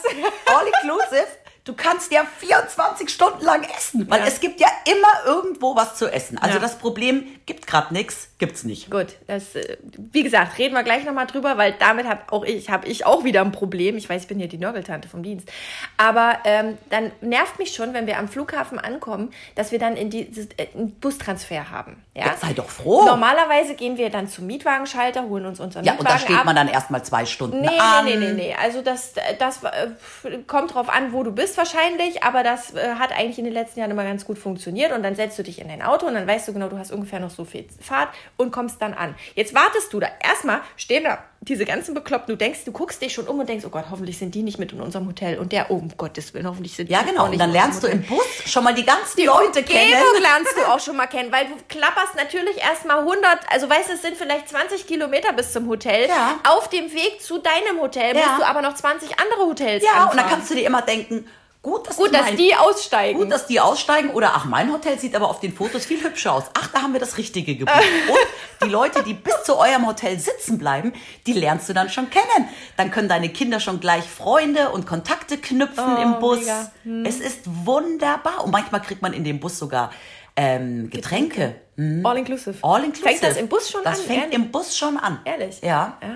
All 0.46 0.66
inclusive. 0.66 1.26
Du 1.66 1.74
kannst 1.74 2.12
ja 2.12 2.22
24 2.38 3.10
Stunden 3.10 3.44
lang 3.44 3.64
essen, 3.76 4.08
weil 4.08 4.20
Ja. 4.20 4.26
es 4.26 4.38
gibt 4.40 4.60
ja 4.60 4.68
immer 4.86 5.26
irgendwo 5.36 5.74
was 5.76 5.96
zu 5.96 6.06
essen. 6.10 6.38
Also 6.38 6.54
Ja. 6.54 6.60
das 6.60 6.78
Problem 6.78 7.24
gibt 7.44 7.66
gerade 7.66 7.92
nichts, 7.92 8.28
gibt's 8.38 8.62
nicht. 8.64 8.88
Gut, 8.90 9.16
das, 9.26 9.54
äh, 9.56 9.76
wie 10.12 10.22
gesagt, 10.22 10.58
reden 10.58 10.74
wir 10.74 10.84
gleich 10.84 11.04
nochmal 11.04 11.26
drüber, 11.26 11.58
weil 11.58 11.74
damit 11.78 12.06
habe 12.06 12.22
auch 12.32 12.44
ich, 12.44 12.70
habe 12.70 12.86
ich 12.86 13.04
auch 13.04 13.24
wieder 13.24 13.40
ein 13.40 13.50
Problem. 13.52 13.96
Ich 13.96 14.08
weiß, 14.08 14.22
ich 14.22 14.28
bin 14.28 14.38
hier 14.38 14.46
die 14.48 14.58
Nörgeltante 14.58 15.08
vom 15.08 15.24
Dienst. 15.24 15.48
Aber 15.96 16.38
ähm, 16.44 16.78
dann 16.90 17.10
nervt 17.20 17.58
mich 17.58 17.74
schon, 17.74 17.94
wenn 17.94 18.06
wir 18.06 18.18
am 18.18 18.28
Flughafen 18.28 18.78
ankommen, 18.78 19.32
dass 19.56 19.72
wir 19.72 19.80
dann 19.80 19.96
in 19.96 20.08
dieses, 20.08 20.46
äh, 20.58 20.68
einen 20.72 20.92
Bustransfer 21.00 21.70
haben. 21.70 22.00
Ja? 22.14 22.26
Ja, 22.26 22.36
sei 22.40 22.52
doch 22.52 22.68
froh. 22.70 23.04
Normalerweise 23.06 23.74
gehen 23.74 23.96
wir 23.96 24.10
dann 24.10 24.28
zum 24.28 24.46
Mietwagenschalter, 24.46 25.24
holen 25.24 25.46
uns 25.46 25.58
unseren 25.58 25.84
Ja, 25.84 25.92
und 25.94 25.98
Mietwagen 25.98 26.18
da 26.20 26.24
steht 26.24 26.38
ab. 26.38 26.44
man 26.44 26.54
dann 26.54 26.68
erstmal 26.68 27.04
zwei 27.04 27.26
Stunden 27.26 27.60
Nee, 27.60 27.78
an. 27.78 28.04
nee, 28.04 28.14
nee, 28.16 28.26
nee, 28.28 28.32
nee. 28.32 28.54
Also 28.54 28.82
das, 28.82 29.14
das 29.40 29.64
äh, 29.64 30.38
kommt 30.46 30.72
drauf 30.74 30.88
an, 30.88 31.12
wo 31.12 31.24
du 31.24 31.32
bist 31.32 31.55
wahrscheinlich, 31.56 32.22
aber 32.22 32.42
das 32.42 32.74
äh, 32.74 32.94
hat 32.98 33.12
eigentlich 33.12 33.38
in 33.38 33.44
den 33.44 33.52
letzten 33.54 33.80
Jahren 33.80 33.90
immer 33.90 34.04
ganz 34.04 34.24
gut 34.24 34.38
funktioniert 34.38 34.92
und 34.92 35.02
dann 35.02 35.14
setzt 35.16 35.38
du 35.38 35.42
dich 35.42 35.60
in 35.60 35.68
dein 35.68 35.82
Auto 35.82 36.06
und 36.06 36.14
dann 36.14 36.26
weißt 36.26 36.48
du 36.48 36.52
genau, 36.52 36.68
du 36.68 36.78
hast 36.78 36.92
ungefähr 36.92 37.20
noch 37.20 37.30
so 37.30 37.44
viel 37.44 37.66
Fahrt 37.80 38.08
und 38.36 38.50
kommst 38.52 38.80
dann 38.82 38.94
an. 38.94 39.14
Jetzt 39.34 39.54
wartest 39.54 39.92
du 39.92 40.00
da. 40.00 40.08
Erstmal 40.22 40.60
stehen 40.76 41.04
da 41.04 41.18
diese 41.40 41.64
ganzen 41.64 41.94
Bekloppten. 41.94 42.32
Du 42.34 42.36
denkst, 42.36 42.60
du 42.64 42.72
guckst 42.72 43.00
dich 43.02 43.12
schon 43.12 43.28
um 43.28 43.38
und 43.38 43.48
denkst, 43.48 43.64
oh 43.66 43.70
Gott, 43.70 43.84
hoffentlich 43.90 44.18
sind 44.18 44.34
die 44.34 44.42
nicht 44.42 44.58
mit 44.58 44.72
in 44.72 44.80
unserem 44.80 45.06
Hotel 45.06 45.38
und 45.38 45.52
der, 45.52 45.70
oh 45.70 45.74
um 45.76 45.96
Gottes 45.96 46.34
Willen, 46.34 46.46
hoffentlich 46.48 46.74
sind 46.74 46.90
Ja, 46.90 47.02
die 47.02 47.10
genau. 47.10 47.20
auch 47.20 47.24
Und 47.26 47.30
nicht 47.32 47.40
dann 47.40 47.50
in 47.50 47.56
unserem 47.56 47.70
lernst 47.72 47.82
du 47.84 47.86
im 47.88 48.02
Bus 48.04 48.24
schon 48.50 48.64
mal 48.64 48.74
die 48.74 48.84
ganzen 48.84 49.24
Leute 49.24 49.62
kennen. 49.62 49.92
Umgebung 49.92 50.22
lernst 50.22 50.52
du 50.56 50.72
auch 50.72 50.80
schon 50.80 50.96
mal 50.96 51.06
kennen, 51.06 51.30
weil 51.30 51.46
du 51.46 51.52
klapperst 51.68 52.16
natürlich 52.16 52.56
erstmal 52.62 52.98
100, 53.00 53.38
also 53.52 53.68
weißt 53.70 53.88
du, 53.90 53.92
es 53.92 54.02
sind 54.02 54.16
vielleicht 54.16 54.48
20 54.48 54.86
Kilometer 54.86 55.32
bis 55.34 55.52
zum 55.52 55.68
Hotel. 55.68 56.08
Ja. 56.08 56.40
Auf 56.48 56.68
dem 56.70 56.92
Weg 56.92 57.22
zu 57.22 57.38
deinem 57.38 57.80
Hotel 57.80 58.16
Ja. 58.16 58.26
musst 58.26 58.40
du 58.40 58.46
aber 58.46 58.62
noch 58.62 58.74
20 58.74 59.10
andere 59.20 59.40
Hotels 59.46 59.84
Ja, 59.84 59.90
anfahren. 59.90 60.10
und 60.10 60.16
dann 60.18 60.28
kannst 60.30 60.50
du 60.50 60.54
dir 60.54 60.66
immer 60.66 60.82
denken, 60.82 61.28
gut, 61.66 61.86
dass, 61.88 61.96
Gut, 61.96 62.08
die 62.08 62.12
dass 62.12 62.22
mein- 62.26 62.36
die 62.36 62.54
aussteigen. 62.54 63.18
Gut, 63.18 63.30
dass 63.32 63.46
die 63.46 63.60
aussteigen 63.60 64.10
oder 64.10 64.32
ach, 64.34 64.44
mein 64.44 64.72
Hotel 64.72 64.98
sieht 64.98 65.14
aber 65.16 65.28
auf 65.28 65.40
den 65.40 65.52
Fotos 65.52 65.84
viel 65.84 66.02
hübscher 66.02 66.32
aus. 66.32 66.44
Ach, 66.54 66.68
da 66.72 66.82
haben 66.82 66.92
wir 66.92 67.00
das 67.00 67.18
Richtige 67.18 67.56
gebucht. 67.56 67.76
Und 68.60 68.68
die 68.68 68.72
Leute, 68.72 69.02
die 69.02 69.14
bis 69.14 69.42
zu 69.44 69.56
eurem 69.58 69.86
Hotel 69.86 70.18
sitzen 70.18 70.58
bleiben, 70.58 70.92
die 71.26 71.32
lernst 71.32 71.68
du 71.68 71.72
dann 71.74 71.90
schon 71.90 72.08
kennen. 72.10 72.48
Dann 72.76 72.90
können 72.90 73.08
deine 73.08 73.28
Kinder 73.28 73.60
schon 73.60 73.80
gleich 73.80 74.04
Freunde 74.04 74.70
und 74.70 74.86
Kontakte 74.86 75.36
knüpfen 75.38 75.96
Oh, 75.98 76.02
im 76.02 76.18
Bus. 76.20 76.38
mega. 76.40 76.70
Es 77.08 77.20
ist 77.20 77.40
wunderbar. 77.66 78.44
Und 78.44 78.50
manchmal 78.52 78.80
kriegt 78.82 79.02
man 79.02 79.12
in 79.12 79.24
dem 79.24 79.40
Bus 79.40 79.58
sogar 79.58 79.90
ähm, 80.36 80.88
Getränke. 80.90 81.56
All 82.04 82.16
inclusive. 82.18 82.56
All 82.62 82.84
inclusive. 82.84 83.08
Fängt 83.08 83.22
das 83.22 83.36
im 83.36 83.48
Bus 83.48 83.70
schon 83.70 83.82
das 83.84 84.00
an? 84.00 84.06
fängt 84.06 84.20
ehrlich? 84.24 84.34
im 84.34 84.50
Bus 84.50 84.76
schon 84.76 84.96
an. 84.96 85.20
Ehrlich? 85.24 85.60
Ja. 85.62 85.98
ja. 86.02 86.08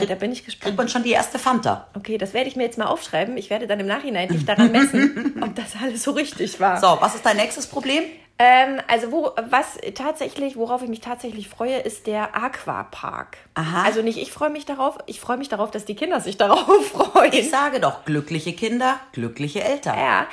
Ja, 0.00 0.06
da 0.06 0.14
bin 0.14 0.32
ich 0.32 0.44
Kriegt 0.44 0.58
gespannt. 0.58 0.76
man 0.76 0.88
schon 0.88 1.02
die 1.02 1.12
erste 1.12 1.38
Fanta. 1.38 1.88
Okay, 1.94 2.18
das 2.18 2.34
werde 2.34 2.48
ich 2.48 2.56
mir 2.56 2.64
jetzt 2.64 2.78
mal 2.78 2.86
aufschreiben. 2.86 3.36
Ich 3.36 3.50
werde 3.50 3.66
dann 3.66 3.80
im 3.80 3.86
Nachhinein 3.86 4.28
dich 4.28 4.44
daran 4.44 4.72
messen, 4.72 5.40
ob 5.42 5.54
das 5.54 5.74
alles 5.80 6.02
so 6.02 6.12
richtig 6.12 6.60
war. 6.60 6.80
So, 6.80 6.96
was 7.00 7.14
ist 7.14 7.24
dein 7.26 7.36
nächstes 7.36 7.66
Problem? 7.66 8.04
Ähm, 8.40 8.80
also 8.86 9.10
wo, 9.10 9.32
was 9.50 9.78
tatsächlich, 9.94 10.56
worauf 10.56 10.82
ich 10.82 10.88
mich 10.88 11.00
tatsächlich 11.00 11.48
freue, 11.48 11.78
ist 11.78 12.06
der 12.06 12.36
Aquapark. 12.36 13.36
Aha. 13.54 13.82
Also 13.82 14.00
nicht 14.02 14.16
ich 14.16 14.30
freue 14.30 14.50
mich 14.50 14.64
darauf, 14.64 14.96
ich 15.06 15.18
freue 15.18 15.38
mich 15.38 15.48
darauf, 15.48 15.72
dass 15.72 15.84
die 15.84 15.96
Kinder 15.96 16.20
sich 16.20 16.36
darauf 16.36 16.86
freuen. 16.92 17.32
Ich 17.32 17.50
sage 17.50 17.80
doch, 17.80 18.04
glückliche 18.04 18.52
Kinder, 18.52 19.00
glückliche 19.12 19.64
Eltern. 19.64 19.98
Ja. 19.98 20.26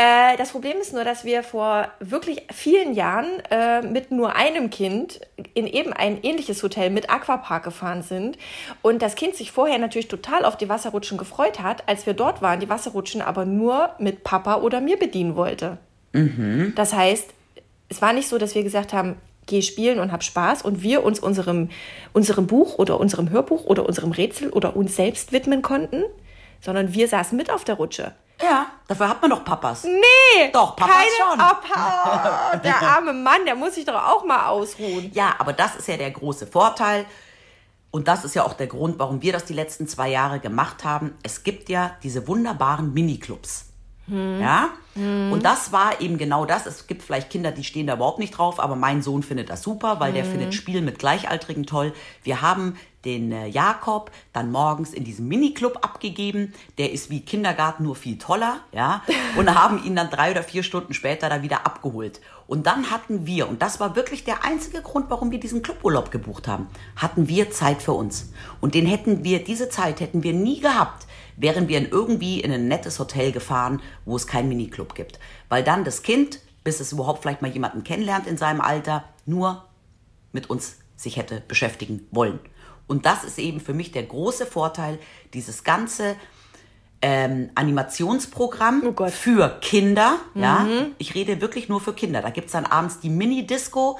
Äh, 0.00 0.38
das 0.38 0.52
Problem 0.52 0.78
ist 0.80 0.94
nur, 0.94 1.04
dass 1.04 1.26
wir 1.26 1.42
vor 1.42 1.88
wirklich 2.00 2.46
vielen 2.50 2.94
Jahren 2.94 3.26
äh, 3.50 3.82
mit 3.82 4.10
nur 4.10 4.34
einem 4.34 4.70
Kind 4.70 5.20
in 5.52 5.66
eben 5.66 5.92
ein 5.92 6.22
ähnliches 6.22 6.62
Hotel 6.62 6.88
mit 6.88 7.10
Aquapark 7.10 7.64
gefahren 7.64 8.00
sind 8.02 8.38
und 8.80 9.02
das 9.02 9.14
Kind 9.14 9.34
sich 9.34 9.52
vorher 9.52 9.78
natürlich 9.78 10.08
total 10.08 10.46
auf 10.46 10.56
die 10.56 10.70
Wasserrutschen 10.70 11.18
gefreut 11.18 11.60
hat, 11.60 11.86
als 11.86 12.06
wir 12.06 12.14
dort 12.14 12.40
waren, 12.40 12.60
die 12.60 12.70
Wasserrutschen 12.70 13.20
aber 13.20 13.44
nur 13.44 13.90
mit 13.98 14.24
Papa 14.24 14.62
oder 14.62 14.80
mir 14.80 14.98
bedienen 14.98 15.36
wollte. 15.36 15.76
Das 16.76 16.94
heißt, 16.94 17.28
es 17.90 18.00
war 18.00 18.14
nicht 18.14 18.28
so, 18.28 18.38
dass 18.38 18.54
wir 18.54 18.62
gesagt 18.62 18.94
haben, 18.94 19.16
geh 19.44 19.60
spielen 19.60 19.98
und 19.98 20.12
hab 20.12 20.24
Spaß 20.24 20.62
und 20.62 20.82
wir 20.82 21.04
uns 21.04 21.20
unserem, 21.20 21.68
unserem 22.14 22.46
Buch 22.46 22.78
oder 22.78 22.98
unserem 22.98 23.28
Hörbuch 23.28 23.66
oder 23.66 23.84
unserem 23.84 24.12
Rätsel 24.12 24.48
oder 24.48 24.76
uns 24.76 24.96
selbst 24.96 25.32
widmen 25.32 25.60
konnten, 25.60 26.04
sondern 26.62 26.94
wir 26.94 27.06
saßen 27.06 27.36
mit 27.36 27.52
auf 27.52 27.64
der 27.64 27.74
Rutsche. 27.74 28.14
Ja, 28.42 28.66
dafür 28.88 29.08
hat 29.08 29.20
man 29.20 29.30
doch 29.30 29.44
Papas. 29.44 29.84
Nee, 29.84 30.50
Doch, 30.52 30.74
Papas 30.76 30.96
keine, 30.96 31.10
schon. 31.18 31.40
Oh, 31.40 32.58
der 32.64 32.82
arme 32.82 33.12
Mann, 33.12 33.44
der 33.44 33.54
muss 33.54 33.74
sich 33.74 33.84
doch 33.84 33.94
auch 33.94 34.24
mal 34.24 34.46
ausruhen. 34.46 35.10
Ja, 35.12 35.34
aber 35.38 35.52
das 35.52 35.76
ist 35.76 35.88
ja 35.88 35.96
der 35.96 36.10
große 36.10 36.46
Vorteil. 36.46 37.04
Und 37.90 38.06
das 38.08 38.24
ist 38.24 38.34
ja 38.34 38.44
auch 38.44 38.54
der 38.54 38.68
Grund, 38.68 38.98
warum 38.98 39.20
wir 39.20 39.32
das 39.32 39.44
die 39.44 39.52
letzten 39.52 39.88
zwei 39.88 40.08
Jahre 40.08 40.38
gemacht 40.38 40.84
haben. 40.84 41.16
Es 41.22 41.42
gibt 41.42 41.68
ja 41.68 41.96
diese 42.02 42.28
wunderbaren 42.28 42.94
Miniclubs. 42.94 43.69
Ja? 44.10 44.70
Und 44.96 45.44
das 45.44 45.72
war 45.72 46.00
eben 46.00 46.18
genau 46.18 46.44
das. 46.44 46.66
Es 46.66 46.88
gibt 46.88 47.02
vielleicht 47.02 47.30
Kinder, 47.30 47.52
die 47.52 47.62
stehen 47.62 47.86
da 47.86 47.94
überhaupt 47.94 48.18
nicht 48.18 48.36
drauf, 48.36 48.58
aber 48.58 48.74
mein 48.74 49.02
Sohn 49.02 49.22
findet 49.22 49.48
das 49.48 49.62
super, 49.62 50.00
weil 50.00 50.12
der 50.12 50.24
findet 50.24 50.52
Spielen 50.52 50.84
mit 50.84 50.98
Gleichaltrigen 50.98 51.64
toll. 51.64 51.92
Wir 52.24 52.42
haben 52.42 52.76
den 53.04 53.32
äh, 53.32 53.46
Jakob 53.46 54.10
dann 54.32 54.50
morgens 54.50 54.92
in 54.92 55.04
diesem 55.04 55.28
Miniclub 55.28 55.78
abgegeben. 55.82 56.52
Der 56.76 56.92
ist 56.92 57.08
wie 57.08 57.20
Kindergarten 57.20 57.84
nur 57.84 57.96
viel 57.96 58.18
toller, 58.18 58.60
ja. 58.72 59.02
Und 59.36 59.54
haben 59.54 59.82
ihn 59.84 59.96
dann 59.96 60.10
drei 60.10 60.32
oder 60.32 60.42
vier 60.42 60.62
Stunden 60.62 60.92
später 60.92 61.28
da 61.28 61.42
wieder 61.42 61.64
abgeholt. 61.66 62.20
Und 62.46 62.66
dann 62.66 62.90
hatten 62.90 63.26
wir, 63.26 63.48
und 63.48 63.62
das 63.62 63.78
war 63.78 63.94
wirklich 63.94 64.24
der 64.24 64.44
einzige 64.44 64.82
Grund, 64.82 65.06
warum 65.08 65.30
wir 65.30 65.38
diesen 65.38 65.62
Cluburlaub 65.62 66.10
gebucht 66.10 66.48
haben, 66.48 66.66
hatten 66.96 67.28
wir 67.28 67.52
Zeit 67.52 67.80
für 67.80 67.92
uns. 67.92 68.32
Und 68.60 68.74
den 68.74 68.86
hätten 68.86 69.22
wir, 69.22 69.44
diese 69.44 69.68
Zeit 69.68 70.00
hätten 70.00 70.24
wir 70.24 70.32
nie 70.32 70.60
gehabt, 70.60 71.06
wären 71.40 71.68
wir 71.68 71.78
in 71.78 71.88
irgendwie 71.88 72.40
in 72.40 72.52
ein 72.52 72.68
nettes 72.68 72.98
Hotel 72.98 73.32
gefahren, 73.32 73.80
wo 74.04 74.16
es 74.16 74.26
keinen 74.26 74.48
Miniclub 74.48 74.94
gibt. 74.94 75.18
Weil 75.48 75.64
dann 75.64 75.84
das 75.84 76.02
Kind, 76.02 76.40
bis 76.64 76.80
es 76.80 76.92
überhaupt 76.92 77.22
vielleicht 77.22 77.42
mal 77.42 77.50
jemanden 77.50 77.82
kennenlernt 77.82 78.26
in 78.26 78.36
seinem 78.36 78.60
Alter, 78.60 79.04
nur 79.26 79.64
mit 80.32 80.50
uns 80.50 80.76
sich 80.96 81.16
hätte 81.16 81.42
beschäftigen 81.48 82.06
wollen. 82.10 82.38
Und 82.86 83.06
das 83.06 83.24
ist 83.24 83.38
eben 83.38 83.60
für 83.60 83.72
mich 83.72 83.92
der 83.92 84.02
große 84.02 84.46
Vorteil, 84.46 84.98
dieses 85.32 85.64
ganze 85.64 86.16
ähm, 87.02 87.50
Animationsprogramm 87.54 88.82
Oh 88.84 89.08
für 89.08 89.58
Kinder. 89.60 90.18
Ja, 90.34 90.66
ich 90.98 91.14
rede 91.14 91.40
wirklich 91.40 91.68
nur 91.68 91.80
für 91.80 91.94
Kinder. 91.94 92.20
Da 92.20 92.30
gibt's 92.30 92.52
dann 92.52 92.66
abends 92.66 93.00
die 93.00 93.08
Mini-Disco. 93.08 93.98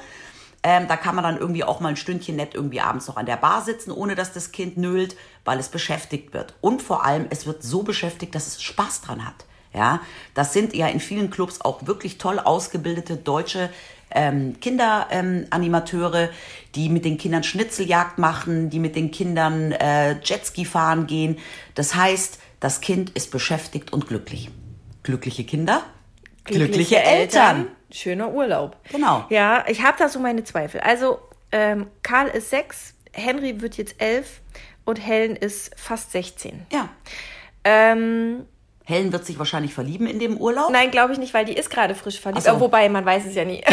Ähm, 0.63 0.87
da 0.87 0.95
kann 0.95 1.15
man 1.15 1.23
dann 1.23 1.37
irgendwie 1.37 1.63
auch 1.63 1.79
mal 1.79 1.89
ein 1.89 1.95
Stündchen 1.95 2.35
nett 2.35 2.53
irgendwie 2.53 2.81
abends 2.81 3.07
noch 3.07 3.17
an 3.17 3.25
der 3.25 3.37
Bar 3.37 3.63
sitzen, 3.63 3.91
ohne 3.91 4.15
dass 4.15 4.31
das 4.31 4.51
Kind 4.51 4.77
nölt, 4.77 5.15
weil 5.43 5.59
es 5.59 5.69
beschäftigt 5.69 6.33
wird. 6.33 6.53
Und 6.61 6.81
vor 6.81 7.03
allem, 7.03 7.25
es 7.31 7.47
wird 7.47 7.63
so 7.63 7.81
beschäftigt, 7.83 8.35
dass 8.35 8.47
es 8.47 8.61
Spaß 8.61 9.01
dran 9.01 9.25
hat. 9.25 9.45
Ja, 9.73 10.01
das 10.33 10.51
sind 10.51 10.75
ja 10.75 10.87
in 10.87 10.99
vielen 10.99 11.29
Clubs 11.29 11.61
auch 11.61 11.87
wirklich 11.87 12.17
toll 12.17 12.39
ausgebildete 12.39 13.15
deutsche 13.15 13.69
ähm, 14.13 14.59
Kinderanimateure, 14.59 15.07
ähm, 15.11 15.47
Animateure, 15.49 16.29
die 16.75 16.89
mit 16.89 17.05
den 17.05 17.17
Kindern 17.17 17.43
Schnitzeljagd 17.43 18.17
machen, 18.17 18.69
die 18.69 18.79
mit 18.79 18.97
den 18.97 19.11
Kindern 19.11 19.71
äh, 19.71 20.19
Jetski 20.21 20.65
fahren 20.65 21.07
gehen. 21.07 21.37
Das 21.75 21.95
heißt, 21.95 22.39
das 22.59 22.81
Kind 22.81 23.11
ist 23.11 23.31
beschäftigt 23.31 23.93
und 23.93 24.07
glücklich. 24.07 24.51
Glückliche 25.03 25.45
Kinder, 25.45 25.83
glückliche, 26.43 27.01
Eltern. 27.01 27.67
Schöner 27.91 28.31
Urlaub. 28.31 28.77
Genau. 28.91 29.25
Ja, 29.29 29.65
ich 29.67 29.83
habe 29.83 29.97
da 29.97 30.09
so 30.09 30.19
meine 30.19 30.43
Zweifel. 30.43 30.81
Also, 30.81 31.19
ähm, 31.51 31.87
Karl 32.03 32.27
ist 32.27 32.49
sechs, 32.49 32.93
Henry 33.13 33.61
wird 33.61 33.77
jetzt 33.77 34.01
elf 34.01 34.41
und 34.85 34.97
Helen 34.97 35.35
ist 35.35 35.71
fast 35.77 36.11
16. 36.11 36.65
Ja. 36.71 36.89
Ähm, 37.63 38.45
Helen 38.85 39.13
wird 39.13 39.25
sich 39.25 39.37
wahrscheinlich 39.37 39.73
verlieben 39.73 40.07
in 40.07 40.19
dem 40.19 40.37
Urlaub. 40.37 40.71
nein, 40.71 40.91
glaube 40.91 41.13
ich 41.13 41.19
nicht, 41.19 41.33
weil 41.33 41.45
die 41.45 41.53
ist 41.53 41.69
gerade 41.69 41.95
frisch 41.95 42.19
verliebt. 42.19 42.43
So. 42.43 42.51
Äh, 42.51 42.59
Wobei, 42.59 42.89
man 42.89 43.05
weiß 43.05 43.25
es 43.25 43.35
ja 43.35 43.45
nie. 43.45 43.63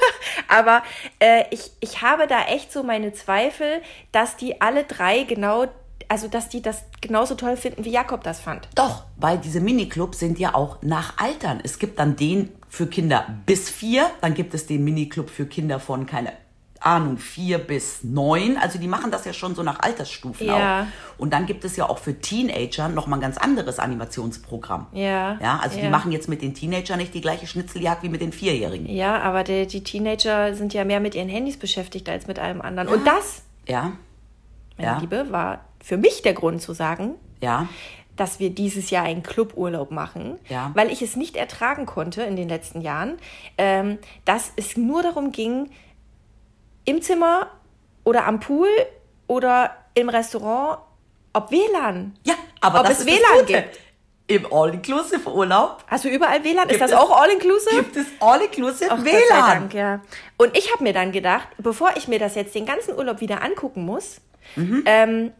Aber 0.48 0.82
äh, 1.18 1.44
ich, 1.50 1.72
ich 1.80 2.02
habe 2.02 2.26
da 2.26 2.44
echt 2.44 2.72
so 2.72 2.82
meine 2.82 3.12
Zweifel, 3.12 3.82
dass 4.12 4.36
die 4.36 4.60
alle 4.60 4.84
drei 4.84 5.24
genau, 5.24 5.66
also 6.08 6.28
dass 6.28 6.48
die 6.48 6.62
das 6.62 6.84
genauso 7.00 7.34
toll 7.34 7.56
finden, 7.56 7.84
wie 7.84 7.90
Jakob 7.90 8.22
das 8.24 8.40
fand. 8.40 8.68
Doch, 8.74 9.04
weil 9.16 9.38
diese 9.38 9.60
Miniclubs 9.60 10.18
sind 10.18 10.38
ja 10.38 10.54
auch 10.54 10.78
nach 10.82 11.18
Altern. 11.18 11.60
Es 11.62 11.78
gibt 11.78 11.98
dann 11.98 12.16
den 12.16 12.50
für 12.68 12.86
Kinder 12.86 13.26
bis 13.46 13.68
vier, 13.70 14.10
dann 14.20 14.34
gibt 14.34 14.54
es 14.54 14.66
den 14.66 14.84
Miniclub 14.84 15.30
für 15.30 15.46
Kinder 15.46 15.80
von, 15.80 16.06
keine 16.06 16.32
Ahnung, 16.80 17.16
vier 17.18 17.58
bis 17.58 18.04
neun. 18.04 18.56
Also 18.56 18.78
die 18.78 18.86
machen 18.86 19.10
das 19.10 19.24
ja 19.24 19.32
schon 19.32 19.54
so 19.56 19.64
nach 19.64 19.80
Altersstufen 19.80 20.46
Ja. 20.46 20.82
auch. 20.82 20.86
Und 21.20 21.32
dann 21.32 21.44
gibt 21.46 21.64
es 21.64 21.74
ja 21.76 21.88
auch 21.88 21.98
für 21.98 22.20
Teenager 22.20 22.88
noch 22.88 23.08
mal 23.08 23.16
ein 23.16 23.20
ganz 23.20 23.36
anderes 23.36 23.80
Animationsprogramm. 23.80 24.86
Ja, 24.92 25.38
Ja, 25.40 25.58
also 25.60 25.76
die 25.76 25.84
ja. 25.84 25.90
machen 25.90 26.12
jetzt 26.12 26.28
mit 26.28 26.40
den 26.40 26.54
Teenagern 26.54 26.98
nicht 26.98 27.14
die 27.14 27.20
gleiche 27.20 27.46
Schnitzeljagd 27.48 28.04
wie 28.04 28.08
mit 28.08 28.20
den 28.20 28.32
Vierjährigen. 28.32 28.86
Ja, 28.88 29.18
aber 29.20 29.42
die, 29.42 29.66
die 29.66 29.82
Teenager 29.82 30.54
sind 30.54 30.72
ja 30.72 30.84
mehr 30.84 31.00
mit 31.00 31.16
ihren 31.16 31.28
Handys 31.28 31.56
beschäftigt 31.56 32.08
als 32.08 32.28
mit 32.28 32.38
allem 32.38 32.60
anderen. 32.60 32.88
Und 32.88 33.04
das, 33.06 33.42
Ja, 33.66 33.92
meine 34.76 34.90
Ja. 34.90 34.98
Liebe, 35.00 35.26
war 35.32 35.64
für 35.82 35.96
mich 35.96 36.22
der 36.22 36.34
Grund 36.34 36.60
zu 36.62 36.72
sagen, 36.72 37.14
ja, 37.40 37.68
dass 38.16 38.40
wir 38.40 38.50
dieses 38.50 38.90
Jahr 38.90 39.04
einen 39.04 39.22
Cluburlaub 39.22 39.90
machen, 39.92 40.38
Ja. 40.48 40.72
weil 40.74 40.90
ich 40.90 41.02
es 41.02 41.14
nicht 41.14 41.36
ertragen 41.36 41.86
konnte 41.86 42.22
in 42.22 42.34
den 42.34 42.48
letzten 42.48 42.80
Jahren, 42.80 43.18
ähm, 43.58 43.98
dass 44.24 44.52
es 44.56 44.76
nur 44.76 45.02
darum 45.04 45.30
ging, 45.30 45.70
im 46.84 47.00
Zimmer 47.02 47.48
oder 48.04 48.26
am 48.26 48.40
Pool 48.40 48.68
oder 49.26 49.70
im 49.94 50.08
Restaurant, 50.08 50.78
ob 51.32 51.50
WLAN. 51.52 52.16
ja. 52.24 52.34
Aber 52.60 52.80
Ob 52.80 52.86
das 52.86 53.00
es 53.00 53.06
ist 53.06 53.06
WLAN 53.06 53.46
gibt. 53.46 53.78
Im 54.26 54.52
All-Inclusive-Urlaub 54.52 55.84
Hast 55.86 56.04
du 56.04 56.08
überall 56.08 56.42
WLAN? 56.44 56.64
Ist 56.64 56.70
Gibt 56.70 56.80
das 56.82 56.90
es- 56.90 56.96
auch 56.96 57.10
all-inclusive? 57.20 57.76
gibt 57.76 57.96
es 57.96 58.06
All-Inclusive 58.20 58.90
WLAN. 59.04 59.46
Dank, 59.60 59.74
ja. 59.74 60.00
Und 60.36 60.56
ich 60.56 60.72
habe 60.72 60.82
mir 60.82 60.92
dann 60.92 61.12
gedacht, 61.12 61.46
bevor 61.58 61.90
ich 61.96 62.08
mir 62.08 62.18
das 62.18 62.34
jetzt 62.34 62.54
den 62.54 62.66
ganzen 62.66 62.96
Urlaub 62.98 63.20
wieder 63.20 63.42
angucken 63.42 63.84
muss, 63.84 64.20
Mhm. 64.56 64.82
ähm, 64.86 65.32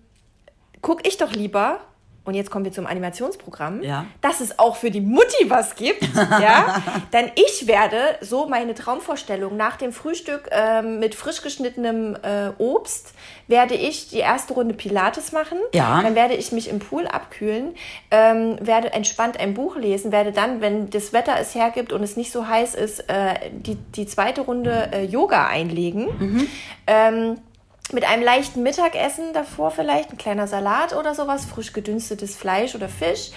gucke 0.82 1.06
ich 1.08 1.16
doch 1.16 1.32
lieber, 1.32 1.80
und 2.24 2.34
jetzt 2.34 2.50
kommen 2.50 2.66
wir 2.66 2.72
zum 2.72 2.86
Animationsprogramm, 2.86 3.82
Ja. 3.82 4.04
dass 4.20 4.42
es 4.42 4.58
auch 4.58 4.76
für 4.76 4.90
die 4.90 5.00
Mutti 5.00 5.48
was 5.48 5.76
gibt. 5.76 6.02
ja? 6.14 6.82
Denn 7.10 7.30
ich 7.36 7.66
werde 7.66 7.96
so 8.20 8.46
meine 8.46 8.74
Traumvorstellung 8.74 9.56
nach 9.56 9.78
dem 9.78 9.92
Frühstück 9.92 10.46
ähm, 10.50 10.98
mit 10.98 11.14
frisch 11.14 11.40
geschnittenem 11.40 12.16
äh, 12.22 12.50
Obst, 12.58 13.14
werde 13.46 13.76
ich 13.76 14.10
die 14.10 14.18
erste 14.18 14.52
Runde 14.52 14.74
Pilates 14.74 15.32
machen. 15.32 15.56
Ja. 15.72 16.02
Dann 16.02 16.14
werde 16.14 16.34
ich 16.34 16.52
mich 16.52 16.68
im 16.68 16.80
Pool 16.80 17.06
abkühlen, 17.06 17.74
ähm, 18.10 18.58
werde 18.60 18.92
entspannt 18.92 19.40
ein 19.40 19.54
Buch 19.54 19.76
lesen, 19.76 20.12
werde 20.12 20.30
dann, 20.32 20.60
wenn 20.60 20.90
das 20.90 21.14
Wetter 21.14 21.32
es 21.40 21.54
hergibt 21.54 21.94
und 21.94 22.02
es 22.02 22.18
nicht 22.18 22.30
so 22.30 22.46
heiß 22.46 22.74
ist, 22.74 23.08
äh, 23.08 23.36
die, 23.52 23.76
die 23.76 24.04
zweite 24.06 24.42
Runde 24.42 24.90
äh, 24.92 25.04
Yoga 25.04 25.46
einlegen. 25.46 26.46
Ähm, 26.86 27.38
mit 27.92 28.04
einem 28.04 28.22
leichten 28.22 28.62
Mittagessen 28.62 29.32
davor 29.32 29.70
vielleicht, 29.70 30.10
ein 30.10 30.18
kleiner 30.18 30.46
Salat 30.46 30.94
oder 30.94 31.14
sowas, 31.14 31.44
frisch 31.44 31.72
gedünstetes 31.72 32.36
Fleisch 32.36 32.74
oder 32.74 32.88
Fisch. 32.88 33.30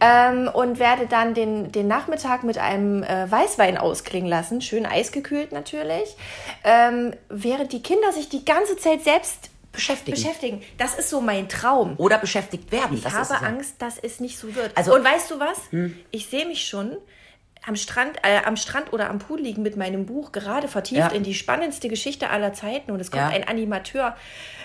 Ähm, 0.00 0.50
und 0.52 0.80
werde 0.80 1.06
dann 1.06 1.34
den, 1.34 1.70
den 1.70 1.86
Nachmittag 1.86 2.42
mit 2.42 2.58
einem 2.58 3.04
äh, 3.04 3.30
Weißwein 3.30 3.78
ausklingen 3.78 4.28
lassen, 4.28 4.60
schön 4.60 4.86
eisgekühlt 4.86 5.52
natürlich, 5.52 6.16
ähm, 6.64 7.14
während 7.28 7.72
die 7.72 7.80
Kinder 7.80 8.12
sich 8.12 8.28
die 8.28 8.44
ganze 8.44 8.76
Zeit 8.76 9.04
selbst 9.04 9.50
Beschäftigen. 9.70 10.16
beschäftigen. 10.16 10.62
Das 10.78 10.96
ist 10.96 11.10
so 11.10 11.20
mein 11.20 11.48
Traum. 11.48 11.94
Oder 11.98 12.18
beschäftigt 12.18 12.70
werden. 12.72 12.96
Ich 12.96 13.04
das 13.04 13.14
habe 13.14 13.34
ja. 13.34 13.40
Angst, 13.48 13.76
dass 13.80 13.98
es 13.98 14.18
nicht 14.20 14.36
so 14.36 14.54
wird. 14.56 14.76
Also- 14.76 14.92
Hm. 14.92 14.98
und 15.00 15.04
weißt 15.06 15.30
du 15.30 15.40
was? 15.40 15.58
Ich 16.10 16.28
sehe 16.28 16.46
mich 16.46 16.66
schon 16.66 16.96
am 17.66 17.76
Strand, 17.76 18.16
äh, 18.22 18.42
am 18.44 18.56
Strand 18.56 18.92
oder 18.92 19.08
am 19.10 19.18
Pool 19.18 19.40
liegen 19.40 19.62
mit 19.62 19.76
meinem 19.76 20.04
Buch, 20.06 20.32
gerade 20.32 20.68
vertieft 20.68 20.98
Ja. 21.00 21.08
in 21.08 21.22
die 21.22 21.34
spannendste 21.34 21.88
Geschichte 21.88 22.28
aller 22.30 22.52
Zeiten. 22.52 22.90
Und 22.90 23.00
es 23.00 23.10
kommt 23.10 23.22
Ja. 23.22 23.28
ein 23.28 23.46
Animateur. 23.48 24.14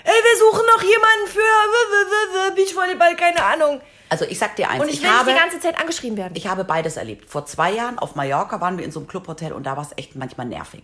Ey, 0.03 0.11
wir 0.11 0.39
suchen 0.39 0.65
noch 0.75 0.81
jemanden 0.83 1.27
für 1.27 2.55
Beachvolleyball, 2.55 3.15
keine 3.15 3.43
Ahnung. 3.43 3.81
Also 4.09 4.25
ich 4.25 4.39
sag 4.39 4.55
dir 4.55 4.69
eins, 4.69 4.81
Und 4.81 4.89
ich 4.89 4.95
ich, 4.95 5.03
will 5.03 5.09
habe, 5.09 5.31
die 5.31 5.37
ganze 5.37 5.59
Zeit 5.59 5.79
angeschrieben 5.79 6.17
werden. 6.17 6.33
ich 6.35 6.47
habe 6.47 6.63
beides 6.63 6.97
erlebt. 6.97 7.29
Vor 7.29 7.45
zwei 7.45 7.71
Jahren 7.71 7.99
auf 7.99 8.15
Mallorca 8.15 8.59
waren 8.59 8.77
wir 8.77 8.85
in 8.85 8.91
so 8.91 8.99
einem 8.99 9.07
Clubhotel 9.07 9.53
und 9.53 9.63
da 9.65 9.77
war 9.77 9.83
es 9.83 9.91
echt 9.97 10.15
manchmal 10.15 10.47
nervig. 10.47 10.83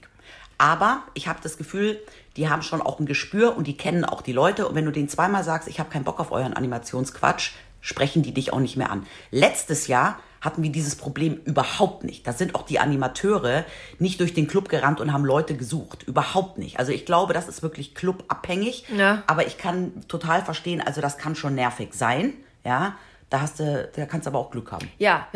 Aber 0.58 1.04
ich 1.16 1.28
habe 1.28 1.40
das 1.44 1.58
Gefühl, 1.58 2.00
die 2.38 2.50
haben 2.50 2.62
schon 2.62 2.82
auch 2.82 3.00
ein 3.00 3.06
Gespür 3.06 3.58
und 3.58 3.68
die 3.68 3.76
kennen 3.76 4.06
auch 4.06 4.22
die 4.22 4.32
Leute. 4.32 4.68
Und 4.68 4.76
wenn 4.76 4.86
du 4.86 4.92
denen 4.92 5.10
zweimal 5.10 5.44
sagst, 5.44 5.68
ich 5.68 5.80
habe 5.80 5.90
keinen 5.90 6.04
Bock 6.06 6.20
auf 6.20 6.32
euren 6.32 6.54
Animationsquatsch, 6.54 7.52
sprechen 7.82 8.22
die 8.24 8.34
dich 8.34 8.54
auch 8.54 8.60
nicht 8.60 8.78
mehr 8.78 8.90
an. 8.90 9.06
Letztes 9.32 9.88
Jahr 9.88 10.20
hatten 10.46 10.64
wir 10.64 10.72
dieses 10.72 10.96
Problem 10.96 11.42
überhaupt 11.44 12.04
nicht. 12.04 12.25
Da 12.25 12.32
sind 12.32 12.56
auch 12.56 12.64
die 12.64 12.80
Animateure 12.80 13.66
nicht 14.00 14.20
durch 14.20 14.34
den 14.34 14.48
Club 14.48 14.70
gerannt 14.70 15.02
und 15.02 15.12
haben 15.12 15.25
Leute 15.25 15.56
gesucht. 15.56 16.04
Überhaupt 16.04 16.58
nicht. 16.58 16.80
Also 16.80 16.92
ich 16.92 17.06
glaube, 17.06 17.34
das 17.34 17.48
ist 17.48 17.64
wirklich 17.64 17.96
clubabhängig. 17.96 18.86
Ja. 18.96 19.24
Aber 19.28 19.48
ich 19.48 19.58
kann 19.58 20.08
total 20.08 20.44
verstehen, 20.44 20.82
also 20.82 21.02
das 21.02 21.18
kann 21.18 21.36
schon 21.36 21.56
nervig 21.56 21.94
sein. 21.94 22.34
Ja, 22.64 22.96
da 23.30 23.42
hast 23.42 23.60
du, 23.60 23.90
da 23.96 24.06
kannst 24.06 24.28
du 24.28 24.30
aber 24.30 24.40
auch 24.40 24.52
Glück 24.52 24.72
haben. 24.72 24.90
ja. 24.98 25.28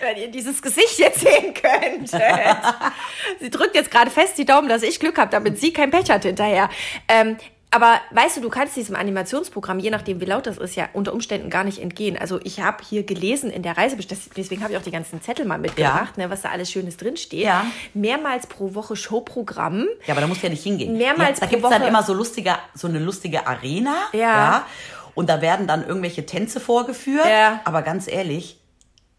Wenn 0.00 0.16
ihr 0.16 0.30
dieses 0.30 0.60
Gesicht 0.60 0.98
jetzt 0.98 1.20
sehen 1.20 1.54
könnt. 1.54 2.10
sie 3.40 3.50
drückt 3.50 3.74
jetzt 3.76 3.90
gerade 3.90 4.10
fest 4.10 4.36
die 4.36 4.44
Daumen, 4.44 4.68
dass 4.68 4.82
ich 4.82 4.98
Glück 4.98 5.18
habe, 5.18 5.30
damit 5.30 5.60
sie 5.60 5.72
kein 5.72 5.90
Pech 5.90 6.10
hat 6.10 6.24
hinterher. 6.24 6.68
Ähm, 7.08 7.36
aber 7.74 8.00
weißt 8.12 8.36
du, 8.36 8.40
du 8.40 8.50
kannst 8.50 8.76
diesem 8.76 8.94
Animationsprogramm, 8.94 9.80
je 9.80 9.90
nachdem 9.90 10.20
wie 10.20 10.26
laut 10.26 10.46
das 10.46 10.58
ist, 10.58 10.76
ja 10.76 10.88
unter 10.92 11.12
Umständen 11.12 11.50
gar 11.50 11.64
nicht 11.64 11.80
entgehen. 11.80 12.16
Also 12.16 12.38
ich 12.44 12.60
habe 12.60 12.84
hier 12.88 13.02
gelesen 13.02 13.50
in 13.50 13.62
der 13.62 13.76
Reise, 13.76 13.96
deswegen 13.96 14.62
habe 14.62 14.72
ich 14.72 14.78
auch 14.78 14.84
die 14.84 14.92
ganzen 14.92 15.20
Zettel 15.20 15.44
mal 15.44 15.58
mitgebracht, 15.58 16.16
ja. 16.16 16.22
ne, 16.22 16.30
was 16.30 16.42
da 16.42 16.50
alles 16.50 16.70
Schönes 16.70 16.96
drinsteht. 16.96 17.40
Ja. 17.40 17.66
Mehrmals 17.92 18.46
pro 18.46 18.76
Woche 18.76 18.94
Showprogramm. 18.94 19.88
Ja, 20.06 20.14
aber 20.14 20.20
da 20.20 20.28
musst 20.28 20.42
du 20.42 20.46
ja 20.46 20.52
nicht 20.52 20.62
hingehen. 20.62 20.96
Mehrmals 20.96 21.40
ja, 21.40 21.46
da 21.46 21.50
gibt 21.50 21.64
es 21.64 21.70
dann 21.70 21.82
immer 21.82 22.04
so 22.04 22.14
lustige, 22.14 22.54
so 22.74 22.86
eine 22.86 23.00
lustige 23.00 23.44
Arena. 23.48 23.94
Ja. 24.12 24.20
ja. 24.20 24.66
Und 25.16 25.28
da 25.28 25.40
werden 25.40 25.66
dann 25.66 25.84
irgendwelche 25.84 26.26
Tänze 26.26 26.60
vorgeführt. 26.60 27.26
Ja. 27.26 27.60
Aber 27.64 27.82
ganz 27.82 28.06
ehrlich, 28.06 28.60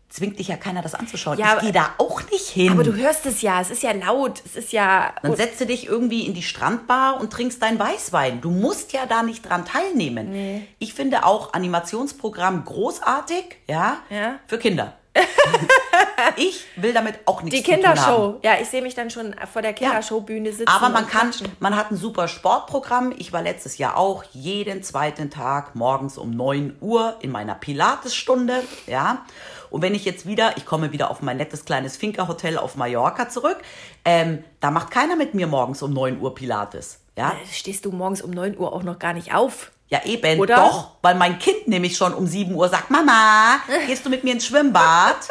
zwingt 0.09 0.39
dich 0.39 0.47
ja 0.47 0.55
keiner, 0.55 0.81
das 0.81 0.95
anzuschauen. 0.95 1.37
Ja, 1.37 1.55
ich 1.57 1.61
gehe 1.61 1.71
da 1.71 1.93
auch 1.97 2.21
nicht 2.31 2.47
hin. 2.47 2.71
Aber 2.71 2.83
du 2.83 2.93
hörst 2.95 3.25
es 3.25 3.41
ja, 3.41 3.59
es 3.59 3.69
ist 3.69 3.83
ja 3.83 3.91
laut, 3.91 4.41
es 4.45 4.55
ist 4.55 4.71
ja. 4.71 5.13
Dann 5.21 5.35
setzt 5.35 5.59
du 5.59 5.65
dich 5.65 5.87
irgendwie 5.87 6.25
in 6.25 6.33
die 6.33 6.43
Strandbar 6.43 7.19
und 7.19 7.31
trinkst 7.31 7.61
deinen 7.61 7.79
Weißwein. 7.79 8.41
Du 8.41 8.49
musst 8.49 8.93
ja 8.93 9.05
da 9.05 9.23
nicht 9.23 9.47
dran 9.47 9.65
teilnehmen. 9.65 10.31
Nee. 10.31 10.67
Ich 10.79 10.93
finde 10.93 11.25
auch 11.25 11.53
Animationsprogramm 11.53 12.63
großartig, 12.65 13.57
ja, 13.67 13.97
ja. 14.09 14.39
für 14.47 14.57
Kinder. 14.57 14.93
ich 16.35 16.65
will 16.75 16.93
damit 16.93 17.19
auch 17.25 17.41
nichts 17.41 17.57
Die 17.57 17.63
Kindershow. 17.63 18.39
Ja, 18.43 18.55
ich 18.61 18.67
sehe 18.67 18.81
mich 18.81 18.95
dann 18.95 19.09
schon 19.09 19.35
vor 19.51 19.61
der 19.61 19.73
Kindershowbühne 19.73 20.51
sitzen. 20.51 20.67
Aber 20.67 20.89
man 20.89 21.07
kann, 21.07 21.31
man 21.59 21.75
hat 21.75 21.91
ein 21.91 21.97
super 21.97 22.27
Sportprogramm. 22.27 23.13
Ich 23.17 23.31
war 23.31 23.41
letztes 23.41 23.77
Jahr 23.77 23.97
auch 23.97 24.23
jeden 24.33 24.83
zweiten 24.83 25.29
Tag 25.29 25.75
morgens 25.75 26.17
um 26.17 26.31
9 26.31 26.77
Uhr 26.81 27.15
in 27.21 27.31
meiner 27.31 27.55
Pilatesstunde, 27.55 28.61
ja. 28.87 29.25
Und 29.75 29.81
wenn 29.81 29.93
ich 29.93 30.05
jetzt 30.05 30.25
wieder, 30.25 30.55
ich 30.55 30.65
komme 30.65 30.93
wieder 30.93 31.11
auf 31.11 31.21
mein 31.21 31.35
nettes 31.35 31.65
kleines 31.65 31.97
Finca-Hotel 31.97 32.57
auf 32.57 32.77
Mallorca 32.77 33.27
zurück, 33.27 33.57
ähm, 34.05 34.41
da 34.61 34.71
macht 34.71 34.89
keiner 34.89 35.17
mit 35.17 35.33
mir 35.33 35.47
morgens 35.47 35.81
um 35.81 35.91
9 35.91 36.21
Uhr 36.21 36.33
Pilates. 36.33 37.01
Ja? 37.17 37.31
Da 37.31 37.35
stehst 37.51 37.83
du 37.83 37.91
morgens 37.91 38.21
um 38.21 38.31
9 38.31 38.57
Uhr 38.57 38.71
auch 38.71 38.83
noch 38.83 38.99
gar 38.99 39.11
nicht 39.11 39.33
auf. 39.33 39.73
Ja, 39.89 40.05
eben. 40.05 40.39
Oder? 40.39 40.55
Doch, 40.55 40.91
weil 41.01 41.15
mein 41.15 41.39
Kind 41.39 41.67
nämlich 41.67 41.97
schon 41.97 42.13
um 42.13 42.25
7 42.25 42.55
Uhr 42.55 42.69
sagt, 42.69 42.89
Mama, 42.89 43.59
gehst 43.85 44.05
du 44.05 44.09
mit 44.09 44.23
mir 44.23 44.35
ins 44.35 44.45
Schwimmbad? 44.45 45.27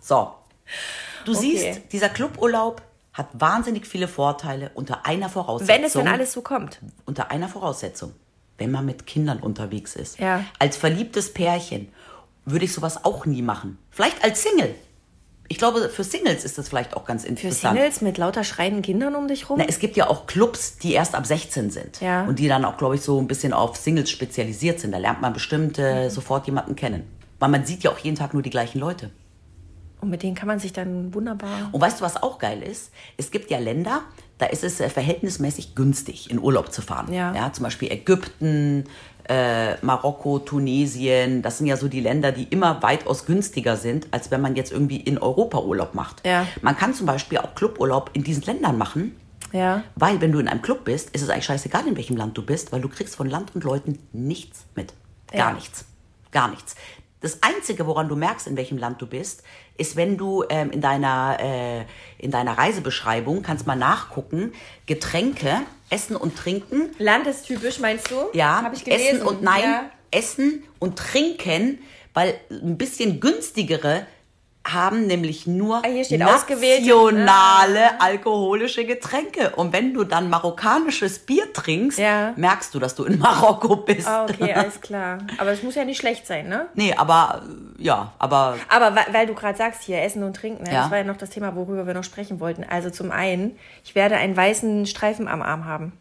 So. 0.00 0.32
Du 1.26 1.32
okay. 1.32 1.40
siehst, 1.40 1.92
dieser 1.92 2.08
Cluburlaub 2.08 2.80
hat 3.12 3.28
wahnsinnig 3.34 3.86
viele 3.86 4.08
Vorteile 4.08 4.70
unter 4.72 5.04
einer 5.04 5.28
Voraussetzung. 5.28 5.76
Wenn 5.76 5.84
es 5.84 5.92
dann 5.92 6.08
alles 6.08 6.32
so 6.32 6.40
kommt. 6.40 6.80
Unter 7.04 7.30
einer 7.30 7.50
Voraussetzung. 7.50 8.14
Wenn 8.56 8.70
man 8.70 8.86
mit 8.86 9.06
Kindern 9.06 9.40
unterwegs 9.40 9.96
ist. 9.96 10.18
Ja. 10.18 10.46
Als 10.58 10.78
verliebtes 10.78 11.34
Pärchen 11.34 11.92
würde 12.46 12.64
ich 12.64 12.72
sowas 12.72 13.04
auch 13.04 13.26
nie 13.26 13.42
machen. 13.42 13.76
Vielleicht 13.90 14.24
als 14.24 14.42
Single. 14.42 14.74
Ich 15.48 15.58
glaube, 15.58 15.88
für 15.88 16.02
Singles 16.02 16.44
ist 16.44 16.58
das 16.58 16.68
vielleicht 16.68 16.96
auch 16.96 17.04
ganz 17.04 17.24
interessant. 17.24 17.76
Für 17.76 17.82
Singles 17.82 18.00
mit 18.00 18.18
lauter 18.18 18.42
schreienden 18.42 18.82
Kindern 18.82 19.14
um 19.14 19.28
dich 19.28 19.48
rum? 19.48 19.58
Na, 19.58 19.64
es 19.68 19.78
gibt 19.78 19.96
ja 19.96 20.08
auch 20.08 20.26
Clubs, 20.26 20.78
die 20.78 20.92
erst 20.92 21.14
ab 21.14 21.26
16 21.26 21.70
sind. 21.70 22.00
Ja. 22.00 22.24
Und 22.24 22.38
die 22.38 22.48
dann 22.48 22.64
auch, 22.64 22.76
glaube 22.76 22.96
ich, 22.96 23.02
so 23.02 23.20
ein 23.20 23.28
bisschen 23.28 23.52
auf 23.52 23.76
Singles 23.76 24.10
spezialisiert 24.10 24.80
sind. 24.80 24.92
Da 24.92 24.98
lernt 24.98 25.20
man 25.20 25.32
bestimmt 25.32 25.78
äh, 25.78 26.04
mhm. 26.04 26.10
sofort 26.10 26.46
jemanden 26.46 26.74
kennen. 26.74 27.04
Weil 27.38 27.50
man 27.50 27.64
sieht 27.64 27.84
ja 27.84 27.92
auch 27.92 27.98
jeden 27.98 28.16
Tag 28.16 28.32
nur 28.32 28.42
die 28.42 28.50
gleichen 28.50 28.80
Leute. 28.80 29.10
Und 30.00 30.10
mit 30.10 30.22
denen 30.22 30.34
kann 30.34 30.46
man 30.46 30.58
sich 30.58 30.72
dann 30.72 31.14
wunderbar. 31.14 31.70
Und 31.72 31.80
weißt 31.80 32.00
du, 32.00 32.04
was 32.04 32.22
auch 32.22 32.38
geil 32.38 32.62
ist? 32.62 32.90
Es 33.16 33.30
gibt 33.30 33.50
ja 33.50 33.58
Länder, 33.58 34.02
da 34.38 34.46
ist 34.46 34.64
es 34.64 34.80
äh, 34.80 34.90
verhältnismäßig 34.90 35.74
günstig, 35.74 36.30
in 36.30 36.38
Urlaub 36.38 36.72
zu 36.72 36.82
fahren. 36.82 37.12
Ja. 37.12 37.34
ja 37.34 37.52
zum 37.52 37.64
Beispiel 37.64 37.90
Ägypten, 37.90 38.84
äh, 39.28 39.76
Marokko, 39.84 40.38
Tunesien. 40.38 41.42
Das 41.42 41.58
sind 41.58 41.66
ja 41.66 41.76
so 41.76 41.88
die 41.88 42.00
Länder, 42.00 42.32
die 42.32 42.44
immer 42.44 42.82
weitaus 42.82 43.26
günstiger 43.26 43.76
sind, 43.76 44.06
als 44.10 44.30
wenn 44.30 44.40
man 44.40 44.56
jetzt 44.56 44.72
irgendwie 44.72 44.96
in 44.98 45.18
Europa 45.18 45.58
Urlaub 45.60 45.94
macht. 45.94 46.26
Ja. 46.26 46.46
Man 46.62 46.76
kann 46.76 46.94
zum 46.94 47.06
Beispiel 47.06 47.38
auch 47.38 47.54
Cluburlaub 47.54 48.10
in 48.12 48.22
diesen 48.24 48.42
Ländern 48.44 48.78
machen. 48.78 49.16
Ja. 49.52 49.84
Weil, 49.94 50.20
wenn 50.20 50.32
du 50.32 50.38
in 50.38 50.48
einem 50.48 50.62
Club 50.62 50.84
bist, 50.84 51.10
ist 51.10 51.22
es 51.22 51.28
eigentlich 51.30 51.44
scheißegal, 51.46 51.86
in 51.86 51.96
welchem 51.96 52.16
Land 52.16 52.36
du 52.36 52.42
bist, 52.44 52.72
weil 52.72 52.80
du 52.80 52.88
kriegst 52.88 53.16
von 53.16 53.28
Land 53.28 53.54
und 53.54 53.64
Leuten 53.64 53.98
nichts 54.12 54.66
mit. 54.74 54.92
Gar 55.30 55.50
Ja. 55.50 55.52
nichts. 55.54 55.84
Gar 56.32 56.48
nichts. 56.50 56.74
Das 57.20 57.42
Einzige, 57.42 57.86
woran 57.86 58.08
du 58.08 58.16
merkst, 58.16 58.46
in 58.46 58.56
welchem 58.56 58.76
Land 58.78 59.00
du 59.00 59.06
bist, 59.06 59.42
ist, 59.78 59.96
wenn 59.96 60.16
du 60.16 60.44
ähm, 60.48 60.70
in, 60.70 60.80
deiner, 60.80 61.38
äh, 61.40 61.84
in 62.18 62.30
deiner 62.30 62.56
Reisebeschreibung 62.58 63.42
kannst 63.42 63.66
mal 63.66 63.76
nachgucken, 63.76 64.52
Getränke, 64.86 65.60
Essen 65.90 66.16
und 66.16 66.36
Trinken. 66.36 66.90
Landestypisch 66.98 67.78
meinst 67.80 68.10
du? 68.10 68.16
Ja, 68.32 68.62
Habe 68.62 68.74
ich 68.74 68.84
gelesen. 68.84 69.16
Essen 69.16 69.26
und 69.26 69.42
nein, 69.42 69.62
Ja. 69.62 69.90
Essen 70.10 70.62
und 70.78 70.98
Trinken, 70.98 71.78
weil 72.14 72.34
ein 72.50 72.78
bisschen 72.78 73.20
günstigere 73.20 74.06
haben 74.74 75.06
nämlich 75.06 75.46
nur 75.46 75.76
Ah, 75.84 75.88
hier 75.88 76.04
steht 76.04 76.22
ausgewählte- 76.22 76.82
nationale 76.86 78.00
alkoholische 78.00 78.84
Getränke. 78.84 79.50
Und 79.56 79.72
wenn 79.72 79.94
du 79.94 80.04
dann 80.04 80.28
marokkanisches 80.28 81.20
Bier 81.20 81.52
trinkst, 81.52 81.98
Ja. 81.98 82.32
merkst 82.36 82.74
du, 82.74 82.78
dass 82.78 82.94
du 82.94 83.04
in 83.04 83.18
Marokko 83.18 83.76
bist. 83.76 84.06
Ah, 84.08 84.24
okay, 84.24 84.52
alles 84.54 84.80
klar. 84.80 85.18
Aber 85.38 85.50
es 85.52 85.62
muss 85.62 85.74
ja 85.74 85.84
nicht 85.84 85.98
schlecht 85.98 86.26
sein, 86.26 86.48
ne? 86.48 86.66
Nee, 86.74 86.94
aber 86.96 87.42
ja, 87.78 88.12
aber 88.18 88.56
Aber 88.68 88.94
weil, 88.96 89.06
weil 89.12 89.26
du 89.26 89.34
gerade 89.34 89.56
sagst 89.56 89.82
hier, 89.82 90.02
Essen 90.02 90.22
und 90.22 90.34
Trinken, 90.36 90.64
ne? 90.64 90.72
Ja. 90.72 90.82
das 90.82 90.90
war 90.90 90.98
ja 90.98 91.04
noch 91.04 91.16
das 91.16 91.30
Thema, 91.30 91.54
worüber 91.56 91.86
wir 91.86 91.94
noch 91.94 92.04
sprechen 92.04 92.40
wollten. 92.40 92.64
Also 92.64 92.90
zum 92.90 93.10
einen, 93.10 93.58
ich 93.84 93.94
werde 93.94 94.16
einen 94.16 94.36
weißen 94.36 94.86
Streifen 94.86 95.28
am 95.28 95.42
Arm 95.42 95.64
haben. 95.66 95.92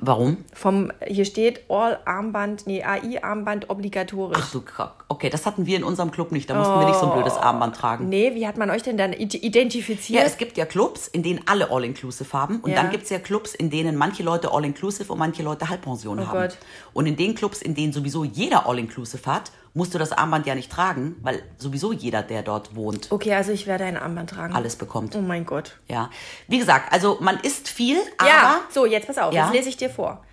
Warum? 0.00 0.38
Vom, 0.52 0.92
hier 1.06 1.24
steht 1.24 1.62
All-Armband, 1.68 2.66
nee, 2.66 2.82
AI-Armband 2.82 3.70
obligatorisch. 3.70 4.38
Ach 4.40 4.64
Kack. 4.64 5.04
Okay, 5.08 5.30
das 5.30 5.46
hatten 5.46 5.66
wir 5.66 5.76
in 5.76 5.84
unserem 5.84 6.10
Club 6.10 6.32
nicht. 6.32 6.48
Da 6.50 6.54
mussten 6.54 6.78
wir 6.78 6.86
nicht 6.86 6.98
so 6.98 7.06
ein 7.06 7.12
blödes 7.12 7.36
Armband 7.36 7.76
tragen. 7.76 8.08
Nee, 8.08 8.34
wie 8.34 8.46
hat 8.46 8.56
man 8.56 8.70
euch 8.70 8.82
denn 8.82 8.96
dann 8.96 9.12
id- 9.12 9.34
Ja, 9.34 9.40
identifiziert? 9.42 10.24
es 10.26 10.36
gibt 10.36 10.56
ja 10.56 10.64
Clubs, 10.66 11.06
in 11.08 11.22
denen 11.22 11.40
alle 11.46 11.70
All-Inclusive 11.70 12.32
haben. 12.32 12.60
Und 12.60 12.70
Ja. 12.70 12.76
dann 12.76 12.90
gibt 12.90 13.04
es 13.04 13.10
ja 13.10 13.18
Clubs, 13.18 13.54
in 13.54 13.70
denen 13.70 13.96
manche 13.96 14.22
Leute 14.22 14.52
All-Inclusive 14.52 15.12
und 15.12 15.18
manche 15.18 15.42
Leute 15.42 15.68
Halbpension 15.68 16.18
Oh 16.20 16.26
haben. 16.26 16.40
Gott. 16.48 16.58
Und 16.92 17.06
in 17.06 17.16
den 17.16 17.34
Clubs, 17.34 17.62
in 17.62 17.74
denen 17.74 17.92
sowieso 17.92 18.24
jeder 18.24 18.66
All-Inclusive 18.68 19.24
hat, 19.30 19.52
musst 19.76 19.94
du 19.94 19.98
das 19.98 20.10
Armband 20.10 20.46
ja 20.46 20.54
nicht 20.54 20.72
tragen, 20.72 21.16
weil 21.22 21.42
sowieso 21.58 21.92
jeder, 21.92 22.22
der 22.22 22.42
dort 22.42 22.74
wohnt, 22.74 23.12
okay, 23.12 23.34
also 23.34 23.52
ich 23.52 23.66
werde 23.66 23.84
ein 23.84 23.96
Armband 23.96 24.30
tragen. 24.30 24.54
alles 24.54 24.74
bekommt. 24.76 25.14
Oh 25.14 25.20
mein 25.20 25.44
Gott. 25.46 25.78
Ja. 25.88 26.10
Wie 26.48 26.58
gesagt, 26.58 26.92
also 26.92 27.18
man 27.20 27.38
isst 27.40 27.68
viel, 27.68 27.98
aber 28.18 28.28
ja, 28.28 28.60
so, 28.70 28.86
jetzt 28.86 29.06
pass 29.06 29.18
auf, 29.18 29.32
Ja. 29.34 29.44
jetzt 29.46 29.54
lese 29.54 29.68
ich 29.68 29.76
dir 29.76 29.90
vor. 29.90 30.24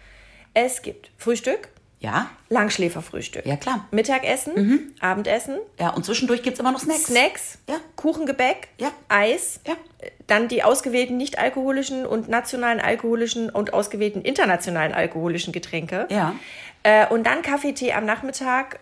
Es 0.53 0.82
gibt 0.82 1.12
Frühstück, 1.17 1.67
ja, 1.99 2.29
Langschläferfrühstück. 2.49 3.45
ja 3.45 3.56
klar. 3.58 3.88
Mittagessen, 3.91 4.93
Abendessen, 5.01 5.58
Ja, 5.79 5.89
und 5.89 6.06
zwischendurch 6.06 6.41
gibt 6.43 6.53
es 6.56 6.60
immer 6.60 6.71
noch 6.71 6.79
Snacks. 6.79 7.06
Snacks, 7.06 7.58
Ja. 7.69 7.75
Kuchengebäck, 7.97 8.69
Ja. 8.77 8.91
Eis, 9.10 9.60
Ja. 9.67 9.75
dann 10.27 10.47
die 10.47 10.63
ausgewählten 10.63 11.17
nicht-alkoholischen 11.17 12.06
und 12.06 12.29
nationalen 12.29 12.79
alkoholischen 12.79 13.49
und 13.49 13.73
ausgewählten 13.73 14.21
internationalen 14.21 14.93
alkoholischen 14.93 15.51
Getränke. 15.53 16.08
Ja. 16.10 16.34
Äh, 16.84 17.08
und 17.08 17.25
dann 17.25 17.41
Kaffee, 17.41 17.73
Tee 17.73 17.93
am 17.93 18.06
Nachmittag 18.06 18.79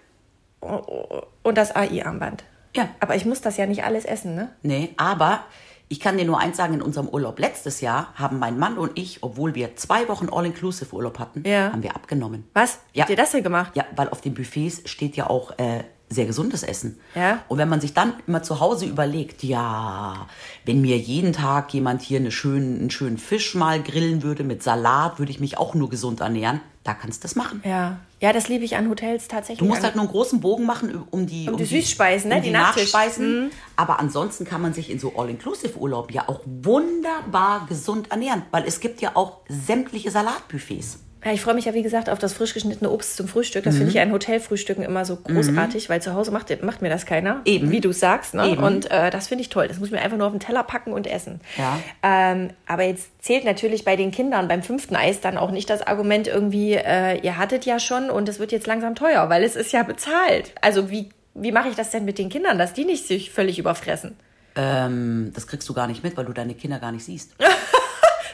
und 0.61 1.57
das 1.57 1.75
AI-Armband. 1.75 2.43
Ja. 2.75 2.89
Aber 2.99 3.15
ich 3.15 3.25
muss 3.25 3.41
das 3.41 3.57
ja 3.57 3.65
nicht 3.65 3.83
alles 3.83 4.05
essen, 4.05 4.35
ne? 4.35 4.49
Nee, 4.61 4.93
aber 4.97 5.41
ich 5.89 5.99
kann 5.99 6.17
dir 6.17 6.23
nur 6.25 6.39
eins 6.39 6.55
sagen, 6.55 6.73
in 6.75 6.81
unserem 6.81 7.09
Urlaub 7.09 7.37
letztes 7.39 7.81
Jahr 7.81 8.13
haben 8.15 8.39
mein 8.39 8.57
Mann 8.57 8.77
und 8.77 8.97
ich, 8.97 9.23
obwohl 9.23 9.55
wir 9.55 9.75
zwei 9.75 10.07
Wochen 10.07 10.29
All-Inclusive 10.31 10.95
Urlaub 10.95 11.19
hatten, 11.19 11.43
Ja. 11.45 11.71
haben 11.73 11.83
wir 11.83 11.95
abgenommen. 11.95 12.47
Was? 12.53 12.79
Ja. 12.93 13.01
habt 13.01 13.09
ihr 13.09 13.17
das 13.17 13.31
denn 13.31 13.43
gemacht? 13.43 13.71
Ja, 13.75 13.83
weil 13.95 14.07
auf 14.09 14.21
den 14.21 14.33
Buffets 14.33 14.89
steht 14.89 15.17
ja 15.17 15.29
auch 15.29 15.51
äh, 15.59 15.83
sehr 16.07 16.25
gesundes 16.25 16.63
Essen. 16.63 16.97
Ja. 17.13 17.39
Und 17.49 17.57
wenn 17.57 17.67
man 17.67 17.81
sich 17.81 17.93
dann 17.93 18.13
immer 18.27 18.41
zu 18.41 18.61
Hause 18.61 18.85
überlegt, 18.85 19.43
ja, 19.43 20.27
wenn 20.65 20.79
mir 20.79 20.97
jeden 20.97 21.33
Tag 21.33 21.73
jemand 21.73 22.01
hier 22.01 22.19
eine 22.19 22.31
schönen, 22.31 22.79
einen 22.79 22.89
schönen 22.91 23.17
Fisch 23.17 23.53
mal 23.55 23.81
grillen 23.83 24.23
würde 24.23 24.45
mit 24.45 24.63
Salat, 24.63 25.19
würde 25.19 25.31
ich 25.31 25.41
mich 25.41 25.57
auch 25.57 25.73
nur 25.73 25.89
gesund 25.89 26.21
ernähren. 26.21 26.61
Da 26.85 26.93
kannst 26.93 27.21
du 27.23 27.25
das 27.25 27.35
machen. 27.35 27.61
Ja. 27.65 27.97
Ja, 28.21 28.33
das 28.33 28.47
liebe 28.47 28.63
ich 28.63 28.75
an 28.75 28.87
Hotels 28.87 29.27
tatsächlich. 29.27 29.57
Du 29.57 29.65
musst 29.65 29.83
halt 29.83 29.95
nur 29.95 30.03
einen 30.03 30.11
großen 30.11 30.39
Bogen 30.41 30.63
machen 30.63 31.03
um 31.09 31.25
die, 31.25 31.49
Um 31.49 31.57
die 31.57 31.65
Süßspeisen, 31.65 32.29
ne? 32.29 32.35
um 32.35 32.41
Die 32.43 32.49
die. 32.49 32.53
Nachspeisen. 32.53 33.49
Aber 33.75 33.99
ansonsten 33.99 34.45
kann 34.45 34.61
man 34.61 34.75
sich 34.75 34.91
in 34.91 34.99
so 34.99 35.13
All-Inclusive-Urlaub 35.17 36.11
ja 36.11 36.29
auch 36.29 36.41
wunderbar 36.45 37.65
gesund 37.67 38.11
ernähren, 38.11 38.43
weil 38.51 38.65
es 38.65 38.79
gibt 38.79 39.01
ja 39.01 39.15
auch 39.15 39.39
sämtliche 39.49 40.11
Salatbuffets. 40.11 40.99
Ja, 41.23 41.31
ich 41.31 41.41
freue 41.41 41.53
mich 41.53 41.65
ja, 41.65 41.73
wie 41.75 41.83
gesagt, 41.83 42.09
auf 42.09 42.17
das 42.17 42.33
frisch 42.33 42.53
geschnittene 42.55 42.89
Obst 42.89 43.15
zum 43.15 43.27
Frühstück. 43.27 43.63
Das 43.63 43.75
Mhm. 43.75 43.77
finde 43.77 43.89
ich 43.89 43.95
ja 43.95 44.03
in 44.03 44.11
Hotelfrühstücken 44.11 44.83
immer 44.83 45.05
so 45.05 45.17
großartig, 45.17 45.87
weil 45.89 46.01
zu 46.01 46.13
Hause 46.15 46.31
macht, 46.31 46.63
macht 46.63 46.81
mir 46.81 46.89
das 46.89 47.05
keiner. 47.05 47.41
Eben. 47.45 47.69
Wie 47.69 47.79
du 47.79 47.91
sagst. 47.91 48.33
Ne? 48.33 48.49
Eben. 48.49 48.63
Und 48.63 48.89
äh, 48.89 49.11
das 49.11 49.27
finde 49.27 49.43
ich 49.43 49.49
toll. 49.49 49.67
Das 49.67 49.77
muss 49.77 49.89
ich 49.89 49.91
mir 49.93 50.01
einfach 50.01 50.17
nur 50.17 50.25
auf 50.27 50.33
den 50.33 50.39
Teller 50.39 50.63
packen 50.63 50.93
und 50.93 51.05
essen. 51.05 51.39
Ja. 51.57 51.79
Ähm, 52.01 52.49
aber 52.67 52.83
jetzt 52.83 53.09
zählt 53.23 53.45
natürlich 53.45 53.85
bei 53.85 53.95
den 53.95 54.09
Kindern 54.11 54.47
beim 54.47 54.63
fünften 54.63 54.95
Eis 54.95 55.21
dann 55.21 55.37
auch 55.37 55.51
nicht 55.51 55.69
das 55.69 55.81
Argument 55.85 56.27
irgendwie, 56.27 56.73
äh, 56.73 57.19
ihr 57.21 57.37
hattet 57.37 57.65
ja 57.65 57.77
schon 57.79 58.09
und 58.09 58.27
es 58.27 58.39
wird 58.39 58.51
jetzt 58.51 58.65
langsam 58.65 58.95
teuer, 58.95 59.29
weil 59.29 59.43
es 59.43 59.55
ist 59.55 59.71
ja 59.73 59.83
bezahlt. 59.83 60.53
Also 60.61 60.89
wie, 60.89 61.09
wie 61.35 61.51
mache 61.51 61.69
ich 61.69 61.75
das 61.75 61.91
denn 61.91 62.03
mit 62.03 62.17
den 62.17 62.29
Kindern, 62.29 62.57
dass 62.57 62.73
die 62.73 62.85
nicht 62.85 63.05
sich 63.05 63.29
völlig 63.31 63.59
überfressen? 63.59 64.15
Ähm, 64.55 65.31
das 65.35 65.47
kriegst 65.47 65.69
du 65.69 65.73
gar 65.73 65.87
nicht 65.87 66.03
mit, 66.03 66.17
weil 66.17 66.25
du 66.25 66.33
deine 66.33 66.55
Kinder 66.55 66.79
gar 66.79 66.91
nicht 66.91 67.05
siehst. 67.05 67.35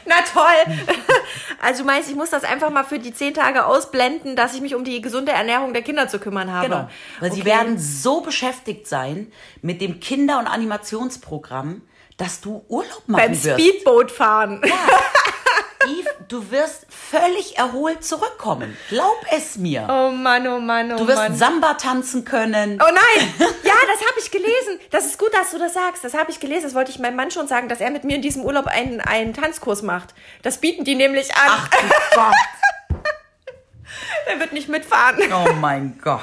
Na 0.08 0.16
toll. 0.32 0.76
Also 1.60 1.82
du 1.82 1.86
meinst, 1.86 2.08
ich 2.08 2.14
muss 2.14 2.30
das 2.30 2.44
einfach 2.44 2.70
mal 2.70 2.84
für 2.84 3.00
die 3.00 3.12
zehn 3.12 3.34
Tage 3.34 3.66
ausblenden, 3.66 4.36
dass 4.36 4.54
ich 4.54 4.60
mich 4.60 4.76
um 4.76 4.84
die 4.84 5.00
gesunde 5.00 5.32
Ernährung 5.32 5.72
der 5.72 5.82
Kinder 5.82 6.06
zu 6.06 6.20
kümmern 6.20 6.52
habe. 6.52 6.68
Genau. 6.68 6.88
Weil 7.18 7.32
sie 7.32 7.40
Okay. 7.40 7.50
werden 7.50 7.78
so 7.80 8.20
beschäftigt 8.20 8.86
sein 8.86 9.32
mit 9.60 9.80
dem 9.80 9.98
Kinder- 9.98 10.38
und 10.38 10.46
Animationsprogramm, 10.46 11.82
dass 12.16 12.40
du 12.40 12.64
Urlaub 12.68 13.02
machen 13.08 13.22
beim 13.22 13.30
wirst. 13.32 13.60
Speedboot 13.60 14.12
fahren. 14.12 14.62
Yves, 15.88 16.06
du 16.28 16.50
wirst 16.50 16.86
völlig 16.88 17.58
erholt 17.58 18.04
zurückkommen. 18.04 18.76
Glaub 18.88 19.16
es 19.34 19.56
mir. 19.56 19.86
Oh 19.90 20.10
Mann, 20.10 20.46
oh 20.46 20.60
Mann, 20.60 20.92
oh 20.92 20.96
Du 20.96 21.06
wirst 21.08 21.18
Mann. 21.18 21.36
Samba 21.36 21.74
tanzen 21.74 22.24
können. 22.24 22.80
Oh 22.82 22.90
nein! 22.92 23.34
Ja, 23.38 23.74
das 23.86 24.00
habe 24.08 24.18
ich 24.20 24.30
gelesen. 24.30 24.78
Das 24.90 25.06
ist 25.06 25.18
gut, 25.18 25.32
dass 25.34 25.50
du 25.50 25.58
das 25.58 25.74
sagst. 25.74 26.04
Das 26.04 26.14
habe 26.14 26.30
ich 26.30 26.40
gelesen. 26.40 26.64
Das 26.64 26.74
wollte 26.74 26.90
ich 26.90 26.98
meinem 26.98 27.16
Mann 27.16 27.30
schon 27.30 27.48
sagen, 27.48 27.68
dass 27.68 27.80
er 27.80 27.90
mit 27.90 28.04
mir 28.04 28.16
in 28.16 28.22
diesem 28.22 28.42
Urlaub 28.44 28.66
einen, 28.66 29.00
einen 29.00 29.34
Tanzkurs 29.34 29.82
macht. 29.82 30.14
Das 30.42 30.58
bieten 30.58 30.84
die 30.84 30.94
nämlich 30.94 31.34
an. 31.34 31.48
Ach 31.48 31.68
du 31.68 31.76
Gott. 32.14 32.34
Er 34.30 34.40
wird 34.40 34.52
nicht 34.52 34.68
mitfahren. 34.68 35.16
Oh 35.32 35.54
mein 35.60 35.98
Gott. 36.02 36.20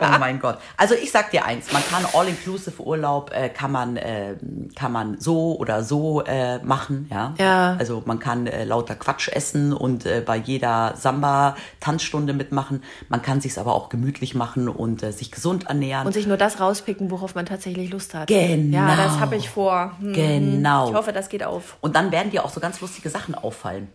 Oh 0.00 0.18
mein 0.18 0.40
Gott. 0.40 0.58
Also 0.76 0.94
ich 0.94 1.10
sag 1.12 1.30
dir 1.30 1.44
eins, 1.44 1.72
man 1.72 1.82
kann 1.88 2.04
All-Inclusive 2.12 2.82
Urlaub, 2.82 3.30
äh, 3.32 3.48
kann 3.48 3.70
man, 3.70 3.96
äh, 3.96 4.34
kann 4.74 4.90
man 4.92 5.20
so 5.20 5.56
oder 5.58 5.84
so 5.84 6.22
äh, 6.22 6.58
machen, 6.58 7.08
ja. 7.12 7.34
Ja. 7.38 7.76
Also 7.78 8.02
man 8.06 8.18
kann 8.18 8.46
äh, 8.46 8.64
lauter 8.64 8.96
Quatsch 8.96 9.28
essen 9.28 9.72
und 9.72 10.04
äh, 10.04 10.22
bei 10.24 10.36
jeder 10.36 10.94
Samba-Tanzstunde 10.96 12.32
mitmachen. 12.32 12.82
Man 13.08 13.22
kann 13.22 13.40
sich's 13.40 13.58
aber 13.58 13.74
auch 13.74 13.88
gemütlich 13.88 14.34
machen 14.34 14.68
und 14.68 15.02
äh, 15.02 15.12
sich 15.12 15.30
gesund 15.30 15.68
ernähren. 15.68 16.06
Und 16.06 16.12
sich 16.12 16.26
nur 16.26 16.36
das 16.36 16.60
rauspicken, 16.60 17.10
worauf 17.10 17.34
man 17.34 17.46
tatsächlich 17.46 17.90
Lust 17.90 18.14
hat. 18.14 18.28
Genau. 18.28 18.78
Ja, 18.78 18.96
das 18.96 19.20
habe 19.20 19.36
ich 19.36 19.48
vor. 19.48 19.92
Hm. 20.00 20.12
Genau. 20.12 20.88
Ich 20.88 20.94
hoffe, 20.94 21.12
das 21.12 21.28
geht 21.28 21.44
auf. 21.44 21.76
Und 21.80 21.94
dann 21.94 22.10
werden 22.10 22.30
dir 22.30 22.44
auch 22.44 22.50
so 22.50 22.60
ganz 22.60 22.80
lustige 22.80 23.10
Sachen 23.10 23.34
auffallen. 23.34 23.88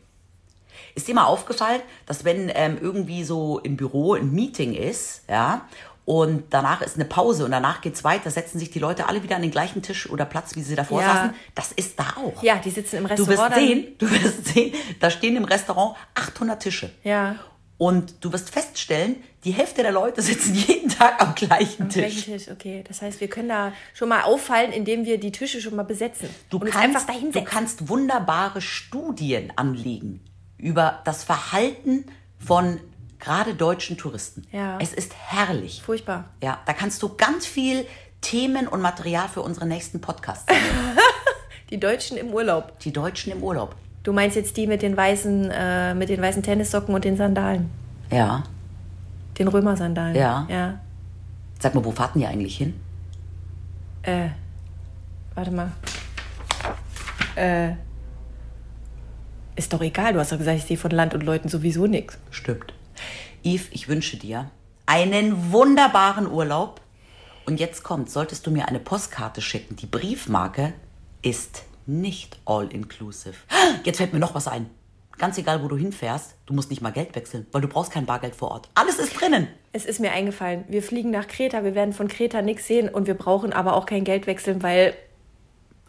Ist 0.96 1.08
dir 1.08 1.16
mal 1.16 1.26
aufgefallen, 1.26 1.82
dass 2.06 2.24
wenn 2.26 2.52
ähm, 2.54 2.78
irgendwie 2.82 3.24
so 3.24 3.60
im 3.60 3.78
Büro 3.78 4.14
ein 4.16 4.32
Meeting 4.32 4.74
ist, 4.74 5.24
ja, 5.30 5.68
und 6.06 6.46
danach 6.50 6.82
ist 6.82 6.96
eine 6.96 7.06
Pause 7.06 7.46
und 7.46 7.52
danach 7.52 7.82
geht's 7.82 8.04
weiter, 8.04 8.32
setzen 8.32 8.58
sich 8.58 8.72
die 8.72 8.80
Leute 8.80 9.08
alle 9.08 9.22
wieder 9.22 9.36
an 9.36 9.44
den 9.44 9.52
gleichen 9.52 9.84
Tisch 9.84 10.10
oder 10.10 10.26
Platz, 10.26 10.56
wie 10.56 10.64
sie 10.64 10.76
davor 10.76 11.02
Ja. 11.02 11.14
saßen. 11.14 11.34
Das 11.54 11.72
ist 11.72 12.00
da 12.00 12.16
auch. 12.18 12.42
Ja, 12.42 12.56
die 12.56 12.72
sitzen 12.72 12.96
im 12.98 13.04
Du 13.08 13.10
Restaurant. 13.14 13.52
wirst 13.56 13.60
sehen, 13.68 13.88
du 14.00 14.10
wirst 14.10 14.46
sehen, 14.48 14.74
da 15.00 15.12
stehen 15.12 15.36
im 15.36 15.44
Restaurant 15.46 15.96
800 16.16 16.60
Tische. 16.64 16.90
Ja. 17.04 17.36
Und 17.78 18.26
du 18.26 18.34
wirst 18.34 18.50
feststellen, 18.50 19.18
die 19.46 19.52
Hälfte 19.52 19.84
der 19.84 19.92
Leute 19.92 20.22
sitzen 20.24 20.56
jeden 20.56 20.90
Tag 20.90 21.22
am 21.22 21.36
gleichen 21.36 21.84
Am 21.84 21.90
Tisch. 21.90 22.26
gleichen 22.26 22.34
Tisch, 22.40 22.48
okay. 22.52 22.84
Das 22.88 23.04
heißt, 23.04 23.22
wir 23.22 23.28
können 23.30 23.48
da 23.50 23.72
schon 23.94 24.10
mal 24.10 24.24
auffallen, 24.24 24.72
indem 24.74 25.06
wir 25.06 25.20
die 25.20 25.32
Tische 25.32 25.62
schon 25.62 25.76
mal 25.76 25.84
besetzen. 25.84 26.28
Du 26.50 26.60
kannst, 26.60 27.08
du 27.34 27.44
kannst 27.44 27.88
wunderbare 27.88 28.62
Studien 28.62 29.54
anlegen 29.56 30.22
über 30.60 31.00
das 31.06 31.24
Verhalten 31.24 32.06
von 32.38 32.80
gerade 33.18 33.56
deutschen 33.56 33.98
Touristen. 33.98 34.46
Ja. 34.52 34.78
Es 34.80 34.94
ist 34.94 35.14
herrlich. 35.16 35.82
Furchtbar. 35.84 36.26
Ja, 36.44 36.60
da 36.66 36.74
kannst 36.74 37.02
du 37.02 37.16
ganz 37.16 37.46
viel 37.46 37.86
Themen 38.22 38.68
und 38.68 38.82
Material 38.82 39.28
für 39.28 39.42
unsere 39.42 39.66
nächsten 39.66 40.02
Podcasts. 40.02 40.46
Die 41.70 41.80
Deutschen 41.80 42.18
im 42.18 42.30
Urlaub. 42.30 42.80
Die 42.80 42.92
Deutschen 42.92 43.32
im 43.32 43.44
Urlaub. 43.44 43.76
Du 44.02 44.14
meinst 44.14 44.36
jetzt 44.36 44.58
die 44.58 44.66
mit 44.66 44.82
den 44.82 44.98
weißen, 44.98 45.52
äh, 45.52 45.94
mit 45.94 46.10
den 46.10 46.22
weißen 46.22 46.42
Tennissocken 46.42 46.96
und 46.96 47.04
den 47.04 47.16
Sandalen. 47.16 47.70
Ja. 48.10 48.44
Den 49.38 49.48
Römersandalen. 49.50 50.16
Ja. 50.16 50.48
Ja. 50.50 50.80
Sag 51.60 51.76
mal, 51.76 51.84
wo 51.86 51.92
fahrten 51.92 52.20
die 52.20 52.26
eigentlich 52.26 52.58
hin? 52.58 52.80
Äh. 54.02 54.30
Warte 55.36 55.52
mal. 55.52 55.72
Äh. 57.36 57.74
Ist 59.60 59.74
doch 59.74 59.82
egal, 59.82 60.14
du 60.14 60.20
hast 60.20 60.32
doch 60.32 60.38
gesagt, 60.38 60.58
ich 60.58 60.64
sehe 60.64 60.78
von 60.78 60.92
Land 60.92 61.14
und 61.14 61.22
Leuten 61.22 61.50
sowieso 61.50 61.86
nichts. 61.86 62.18
Stimmt. 62.32 62.74
Yves, 63.44 63.68
ich 63.72 63.90
wünsche 63.90 64.16
dir 64.16 64.50
einen 64.86 65.52
wunderbaren 65.52 66.32
Urlaub. 66.32 66.80
Und 67.46 67.60
jetzt 67.60 67.84
kommt, 67.84 68.10
solltest 68.10 68.48
du 68.48 68.52
mir 68.52 68.70
eine 68.70 68.80
Postkarte 68.80 69.42
schicken. 69.42 69.76
Die 69.76 69.86
Briefmarke 69.86 70.72
ist 71.22 71.64
nicht 71.86 72.40
all-inclusive. 72.46 73.36
Jetzt 73.84 73.98
fällt 73.98 74.14
mir 74.14 74.20
noch 74.20 74.34
was 74.34 74.48
ein. 74.48 74.70
Ganz 75.18 75.38
egal, 75.38 75.62
wo 75.62 75.68
du 75.68 75.76
hinfährst, 75.76 76.36
du 76.46 76.54
musst 76.54 76.70
nicht 76.70 76.82
mal 76.82 76.94
Geld 76.94 77.14
wechseln, 77.14 77.46
weil 77.52 77.60
du 77.60 77.68
brauchst 77.68 77.92
kein 77.92 78.06
Bargeld 78.06 78.38
vor 78.38 78.52
Ort. 78.52 78.70
Alles 78.76 78.98
ist 78.98 79.20
drinnen. 79.20 79.50
Es 79.74 79.84
ist 79.84 80.00
mir 80.00 80.14
eingefallen, 80.14 80.64
wir 80.70 80.82
fliegen 80.82 81.12
nach 81.12 81.28
Kreta, 81.28 81.66
wir 81.66 81.76
werden 81.76 81.94
von 81.94 82.08
Kreta 82.08 82.42
nichts 82.42 82.66
sehen 82.66 82.88
und 82.88 83.08
wir 83.08 83.14
brauchen 83.16 83.52
aber 83.52 83.74
auch 83.74 83.86
kein 83.86 84.06
Geld 84.06 84.26
wechseln, 84.26 84.64
weil 84.64 84.96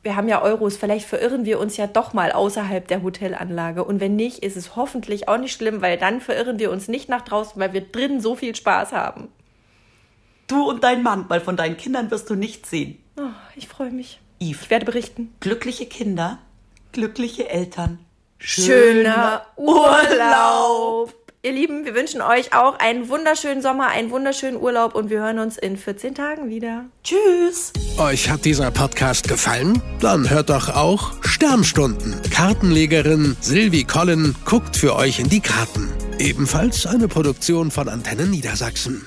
wir 0.03 0.17
haben 0.17 0.29
ja 0.29 0.43
Euros. 0.43 0.77
Vielleicht 0.77 1.07
verirren 1.07 1.45
wir 1.45 1.59
uns 1.59 1.77
ja 1.77 1.87
doch 1.87 2.13
mal 2.13 2.33
außerhalb 2.33 2.87
der 2.89 3.03
Hotelanlage. 3.03 3.85
Und 3.85 4.01
wenn 4.01 4.17
nicht, 4.17 4.39
ist 4.39 4.57
es 4.57 4.77
hoffentlich 4.77 5.29
auch 5.29 5.39
nicht 5.39 5.53
schlimm, 5.53 5.83
weil 5.83 5.99
dann 5.99 6.21
verirren 6.21 6.59
wir 6.59 6.71
uns 6.71 6.89
nicht 6.89 7.09
nach 7.09 7.23
draußen, 7.23 7.61
weil 7.61 7.73
wir 7.73 7.83
drinnen 7.83 8.21
so 8.21 8.35
viel 8.37 8.55
Spaß 8.55 8.93
haben. 8.93 9.29
Du 10.47 10.69
und 10.69 10.83
dein 10.83 11.03
Mann, 11.03 11.27
weil 11.29 11.41
von 11.41 11.57
deinen 11.57 11.77
Kindern 11.77 12.11
wirst 12.11 12.29
du 12.31 12.35
nichts 12.35 12.71
sehen. 12.71 12.99
Oh, 13.19 13.23
ich 13.57 13.69
freue 13.69 13.91
mich. 13.91 14.21
Yves, 14.41 14.63
Ich 14.63 14.71
werde 14.71 14.87
berichten. 14.87 15.35
glückliche 15.41 15.87
Kinder, 15.87 16.39
glückliche 16.93 17.49
Eltern. 17.51 17.99
Schöner 18.39 19.45
Urlaub. 19.57 21.15
Ihr 21.43 21.53
Lieben, 21.53 21.87
wir 21.87 21.95
wünschen 21.95 22.21
euch 22.21 22.53
auch 22.53 22.79
einen 22.81 23.09
wunderschönen 23.09 23.63
Sommer, 23.63 23.87
einen 23.87 24.11
wunderschönen 24.11 24.61
Urlaub 24.61 24.95
und 24.95 25.09
wir 25.09 25.21
hören 25.21 25.39
uns 25.39 25.57
in 25.57 25.79
14 25.79 26.15
Tagen 26.15 26.51
wieder. 26.51 26.85
Tschüss. 27.03 27.73
Euch 27.97 28.29
hat 28.29 28.45
dieser 28.45 28.71
Podcast 28.71 29.27
gefallen? 29.27 29.81
Dann 30.01 30.29
hört 30.29 30.51
doch 30.51 30.69
auch 30.69 31.15
Sternstunden. 31.25 32.21
Kartenlegerin 32.31 33.39
Silvi 33.41 33.85
Collin 33.85 34.35
guckt 34.45 34.77
für 34.77 34.95
euch 34.95 35.19
in 35.19 35.31
die 35.31 35.41
Karten. 35.41 35.89
Ebenfalls 36.19 36.85
eine 36.85 37.09
Produktion 37.09 37.71
von 37.71 37.89
Antenne 37.89 38.27
Niedersachsen. 38.27 39.07